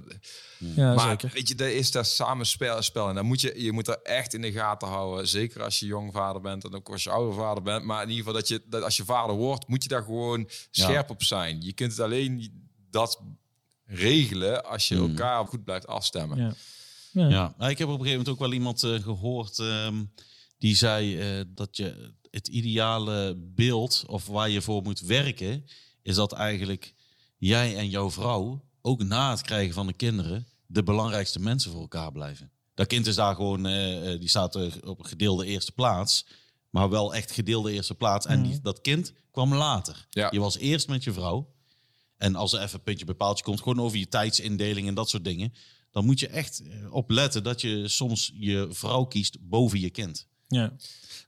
[0.58, 1.30] ja maar zeker.
[1.34, 2.82] weet je, dat is dat samenspel.
[2.82, 3.10] Spel.
[3.10, 5.28] En dan moet je, je moet er echt in de gaten houden.
[5.28, 7.84] Zeker als je jong vader bent en ook als je oude vader bent.
[7.86, 10.50] Maar in ieder geval dat je, dat als je vader wordt, moet je daar gewoon
[10.72, 11.62] scherp op zijn.
[11.62, 12.52] Je kunt het alleen
[12.90, 13.22] dat
[13.86, 15.08] regelen als je Hmm.
[15.10, 16.38] elkaar goed blijft afstemmen.
[16.38, 16.54] Ja.
[17.12, 17.28] Ja.
[17.30, 20.04] Ja, nou, ik heb op een gegeven moment ook wel iemand eh, gehoord ehm,
[20.58, 25.66] die zei eh, dat je het ideale beeld of waar je voor moet werken,
[26.02, 26.94] is dat eigenlijk
[27.38, 31.82] jij en jouw vrouw ook na het krijgen van de kinderen de belangrijkste mensen voor
[31.82, 32.52] elkaar blijven.
[32.74, 36.26] Dat kind is daar gewoon, eh, eh, die staat er op een gedeelde eerste plaats,
[36.70, 38.26] maar wel echt gedeelde eerste plaats.
[38.26, 40.08] En die, dat kind kwam later.
[40.10, 40.28] Ja.
[40.32, 41.54] Je was eerst met je vrouw.
[42.18, 45.10] En als er even een puntje bij paaltje komt, gewoon over je tijdsindeling en dat
[45.10, 45.54] soort dingen.
[45.92, 49.90] Dan moet je echt eh, op letten dat je soms je vrouw kiest boven je
[49.90, 50.28] kind.
[50.48, 50.74] Ja.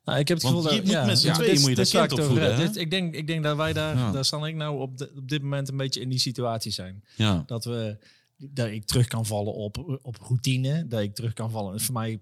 [0.06, 1.60] Nou, ik heb het Want gevoel je dat moet ja, met z'n ja, tweeën dit-
[1.60, 2.58] moet je dit dat kind opvoeden?
[2.58, 4.12] Dit- ik, denk, ik denk dat wij daar, Ja.
[4.12, 7.04] daar staan ik nou op, de- op dit moment een beetje in die situatie zijn.
[7.16, 7.44] Ja.
[7.46, 7.98] Dat, we,
[8.38, 10.88] dat ik terug kan vallen op, op routine.
[10.88, 11.72] Dat ik terug kan vallen.
[11.72, 12.20] Het is voor mij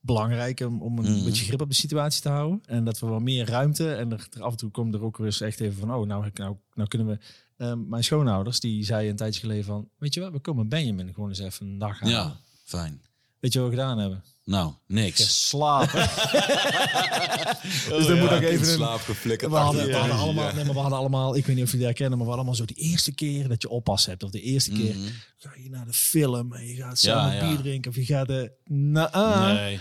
[0.00, 1.24] belangrijk om, om een Mhm.
[1.24, 2.60] beetje grip op de situatie te houden.
[2.66, 3.92] En dat we wat meer ruimte.
[3.94, 5.94] En er, af en toe komt er ook weer eens echt even van...
[5.94, 7.18] Oh, nou, nou, nou kunnen we...
[7.56, 9.88] Ehm, mijn schoonouders, die zeiden een tijdje geleden van...
[9.98, 12.16] Weet je wat, we komen Benjamin gewoon eens even een dag halen.
[12.16, 13.00] ja, fijn.
[13.40, 14.24] Weet je wat we gedaan hebben?
[14.44, 15.24] Nou, niks.
[15.24, 16.00] Geslapen.
[17.88, 19.50] dus dan Ja, moet ook in even een, slaap geflikkerd.
[19.50, 21.98] we hadden, we allemaal, nee, maar we hadden allemaal, ik weet niet of jullie dat
[21.98, 24.22] herkennen, maar we hadden allemaal zo de eerste keer dat je oppas hebt.
[24.22, 25.08] Of de eerste keer Mhm.
[25.38, 27.48] ga je naar de film en je gaat samen ja.
[27.48, 27.90] bier drinken.
[27.90, 29.78] Of je gaat de, na Nee.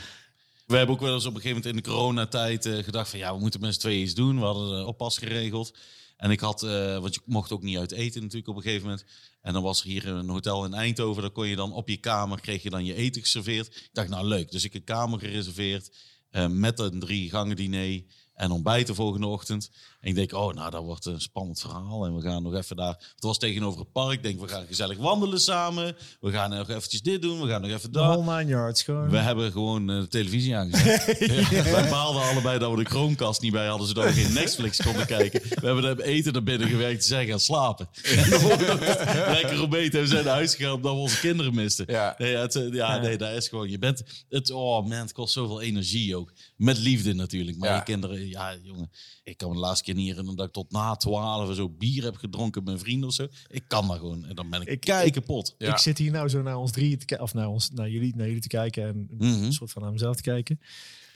[0.66, 3.20] We hebben ook wel eens op een gegeven moment in de coronatijd eh, gedacht van
[3.20, 4.39] ja, we moeten met z'n tweeën iets doen.
[4.39, 5.74] We hadden de oppas geregeld.
[6.20, 8.84] En ik had, eh, want je mocht ook niet uit eten natuurlijk op een gegeven
[8.84, 9.06] moment.
[9.42, 11.22] En dan was er hier een hotel in Eindhoven.
[11.22, 13.68] Daar kon je dan op je kamer, kreeg je dan je eten geserveerd.
[13.68, 14.52] Ik dacht nou leuk.
[14.52, 15.96] Dus ik een kamer gereserveerd
[16.30, 18.04] eh, met een drie gangen diner.
[18.34, 19.72] en ontbijt de volgende ochtend.
[20.00, 22.06] En ik denk, oh, nou, dat wordt een spannend verhaal.
[22.06, 22.95] En we gaan nog even daar...
[23.16, 24.12] Het was tegenover het park.
[24.14, 25.95] Ik denk, we gaan gezellig wandelen samen.
[26.20, 27.41] We gaan nog eventjes dit doen.
[27.41, 28.10] We gaan nog even daar.
[28.18, 29.10] whole nine yards gewoon.
[29.10, 31.18] We hebben gewoon eh, de televisie aangezet.
[31.72, 35.06] Wij baalden allebei dat we de Chromecast niet bij hadden, zodat we geen Netflix konden
[35.06, 35.41] kijken.
[35.41, 37.89] We hebben het eten naar binnen gewerkt, ze zijn gaan slapen.
[38.10, 41.86] En lekker ontbeten en we zijn naar huis gegaan omdat we onze kinderen misten.
[41.88, 42.16] Ja.
[42.18, 45.34] Nee, het, eh, ja, nee, dat is gewoon, je bent, het, oh man, het kost
[45.34, 46.32] zoveel energie ook.
[46.56, 47.76] Met liefde natuurlijk, maar Ja.
[47.76, 48.91] je kinderen, ja jongen.
[49.24, 52.04] Ik kan me de laatste keer niet herinneren dat ik tot na twaalf zo bier
[52.04, 53.28] heb gedronken met mijn vrienden of zo.
[53.48, 55.56] Ik kan dat gewoon en dan ben ik, Ik- kei ik- kapot.
[55.58, 55.72] Ja.
[55.72, 58.16] Ik zit hier nou zo naar ons drie te kijken, of naar, ons, naar, jullie,
[58.16, 59.44] naar jullie te kijken en Mhm.
[59.44, 60.60] een soort van naar mezelf te kijken.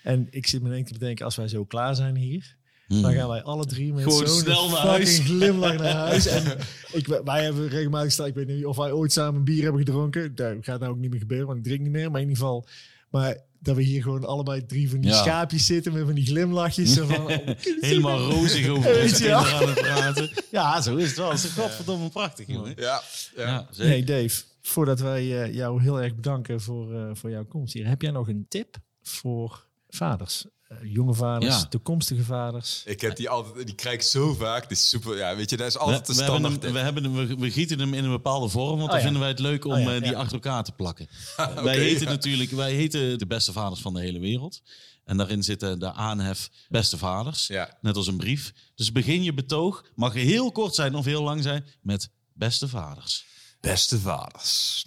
[0.04, 2.56] En ik zit me denk te bedenken, als wij zo klaar zijn hier,
[2.88, 3.02] Mhm.
[3.02, 5.20] dan gaan wij alle drie met zo'n fucking huis.
[5.20, 6.26] glimlach naar huis.
[6.26, 6.58] En
[6.92, 10.36] ik, wij hebben regelmatig staan, ik weet niet of wij ooit samen bier hebben gedronken.
[10.36, 12.12] Dat gaat nou ook niet meer gebeuren, want ik drink niet meer.
[12.12, 12.66] Maar in ieder geval,
[13.10, 15.18] maar dat we hier gewoon allebei drie van die Ja.
[15.22, 16.98] schaapjes zitten met van die glimlachjes.
[16.98, 17.38] Van, oh,
[17.80, 19.44] Helemaal rozig over Weet onze je wel?
[19.44, 20.30] kinderen aan het praten.
[20.52, 21.30] Ja, zo is het wel.
[21.30, 22.74] Het is godverdomme prachtig, jongen.
[22.76, 23.02] Ja,
[23.36, 23.46] ja.
[23.48, 23.92] Ja, zeker.
[23.92, 27.88] Nee, Dave, voordat wij eh, jou heel erg bedanken voor, eh, voor jouw komst hier,
[27.88, 30.46] heb jij nog een tip voor vaders?
[30.82, 31.66] Eh, jonge vaders, Ja.
[31.66, 32.82] toekomstige vaders.
[32.86, 34.62] Ik heb die altijd, die krijg ik zo vaak.
[34.68, 36.64] Die is super, ja, weet je, dat is We, altijd de we, hebben standaard.
[36.64, 39.04] hem, we, hebben hem, we, we gieten hem in een bepaalde vorm, want dan ja.
[39.04, 40.18] vinden wij het leuk om Oh ja, eh, die ja.
[40.18, 41.08] achter elkaar te plakken.
[41.38, 42.10] wij Oké, heten ja.
[42.10, 44.62] natuurlijk, wij heten de beste vaders van de hele wereld.
[45.04, 47.78] En daarin zitten de aanhef beste vaders, Ja.
[47.82, 48.54] net als een brief.
[48.76, 53.26] Dus begin je betoog, mag heel kort zijn of heel lang zijn, met beste vaders.
[53.62, 54.86] Beste vaders.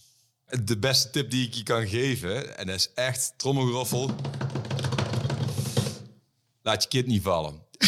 [0.65, 4.11] De beste tip die ik je kan geven, en dat is echt trommelgeroffel.
[6.67, 7.63] Laat je kind niet vallen.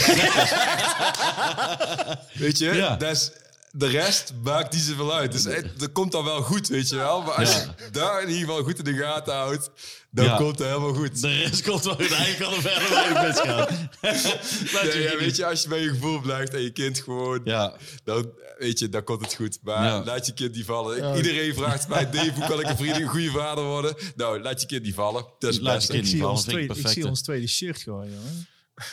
[2.35, 3.01] weet je, Ja.
[3.01, 3.31] is,
[3.73, 5.33] de rest maakt niet zoveel uit.
[5.33, 7.23] Dus het- dat komt dan wel goed, weet je wel.
[7.23, 7.75] Maar als Ja.
[7.85, 9.71] je daar in ieder geval goed in de gaten houdt,
[10.11, 10.37] dan Ja.
[10.37, 11.21] komt het helemaal goed.
[11.21, 12.13] De rest komt wel goed.
[12.13, 13.57] Eigenlijk kan er verder weinig misgaan.
[14.75, 16.99] Laat Nee, ja, je- weet je, als je bij je gevoel blijft en je kind
[16.99, 19.59] gewoon, Ja, dan weet je, dan komt het goed.
[19.63, 20.05] Maar Ja.
[20.05, 21.17] laat je kind niet vallen.
[21.17, 23.95] Iedereen vraagt mij, Dave, hoe kan ik een vriend, een goede vader worden?
[24.17, 25.25] Nou, laat je kind niet vallen.
[25.39, 27.23] Dat is het Laat je kind Ik niet zie, vallen, ons tweede, ik zie ons
[27.23, 28.47] tweede shirt gewoon, jongen.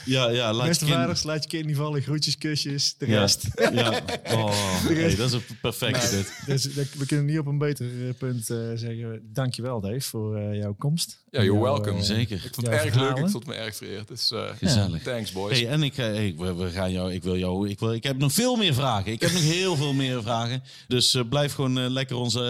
[0.05, 2.01] Ja, ja laat Beste je kind- vaders, laat je kind niet vallen.
[2.01, 3.47] Groetjes, kusjes, de Ja, rest.
[3.73, 4.01] ja.
[4.31, 6.33] Oh, nee, dat is een perfecte dit.
[6.45, 9.21] Dus dat- we kunnen niet op een beter eh, punt eh, zeggen.
[9.33, 11.23] Dankjewel Dave voor eh, jouw komst.
[11.31, 12.03] Ja, you're Jouw, welcome.
[12.03, 12.35] Zeker.
[12.35, 14.07] Ik vond het erg leuk, ik vond me erg vereerd.
[14.07, 15.03] Dus, eh, Gezellig.
[15.03, 15.59] Thanks, boys.
[15.59, 18.17] Hey, en ik, hey, we, we gaan jou, ik wil jou, ik, wil, ik heb
[18.17, 19.11] nog veel meer vragen.
[19.11, 20.63] Ik heb nog heel veel meer vragen.
[20.87, 22.43] Dus blijf gewoon lekker onze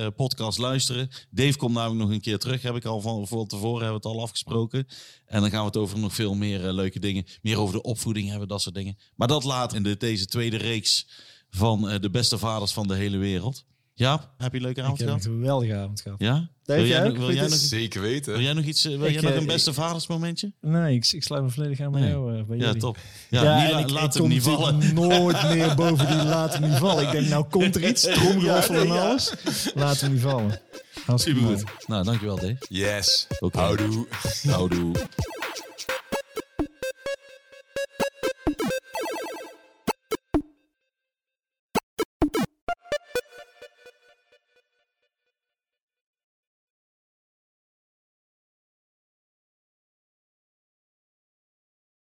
[0.00, 1.10] eh, podcast luisteren.
[1.30, 2.62] Dave komt namelijk nog een keer terug.
[2.62, 4.86] Heb ik al van, van tevoren hebben we het al afgesproken.
[5.26, 7.26] En dan gaan we het over nog veel meer eh, leuke dingen.
[7.42, 8.98] Meer over de opvoeding hebben, dat soort dingen.
[9.14, 11.06] Maar dat laat in de, deze tweede reeks
[11.50, 13.64] van eh, de beste vaders van de hele wereld.
[13.98, 15.24] Ja, heb je een leuke Ik avond heb gehad?
[15.24, 16.18] een geweldige avond gehad.
[16.20, 16.48] Ja?
[16.64, 18.32] Dave, wil jij, nog, wil, jij nog, Zeker weten.
[18.32, 18.84] wil jij nog iets?
[18.84, 20.52] eh, Wil Ik, jij nog eh, een beste vadersmomentje?
[20.60, 22.10] Nee, ik, ik sluit me volledig aan bij Nee.
[22.10, 22.38] jou.
[22.38, 22.80] eh, bij Ja, jullie.
[22.80, 22.96] top.
[23.30, 24.94] Ja, Ja, la- ik, laat ik hem niet vallen.
[24.94, 27.04] nooit meer boven die laat hem niet vallen.
[27.04, 29.32] Ik denk, nou komt er iets, tromgeroffel en alles.
[29.74, 30.60] Laat hem niet vallen.
[31.06, 31.64] Hartstikke Supergoed.
[31.64, 31.76] mooi.
[31.86, 32.56] Nou, dankjewel Dave.
[32.68, 33.26] Yes.
[33.40, 33.58] Oké.
[33.58, 34.06] Houdoe.
[34.48, 34.92] Houdoe.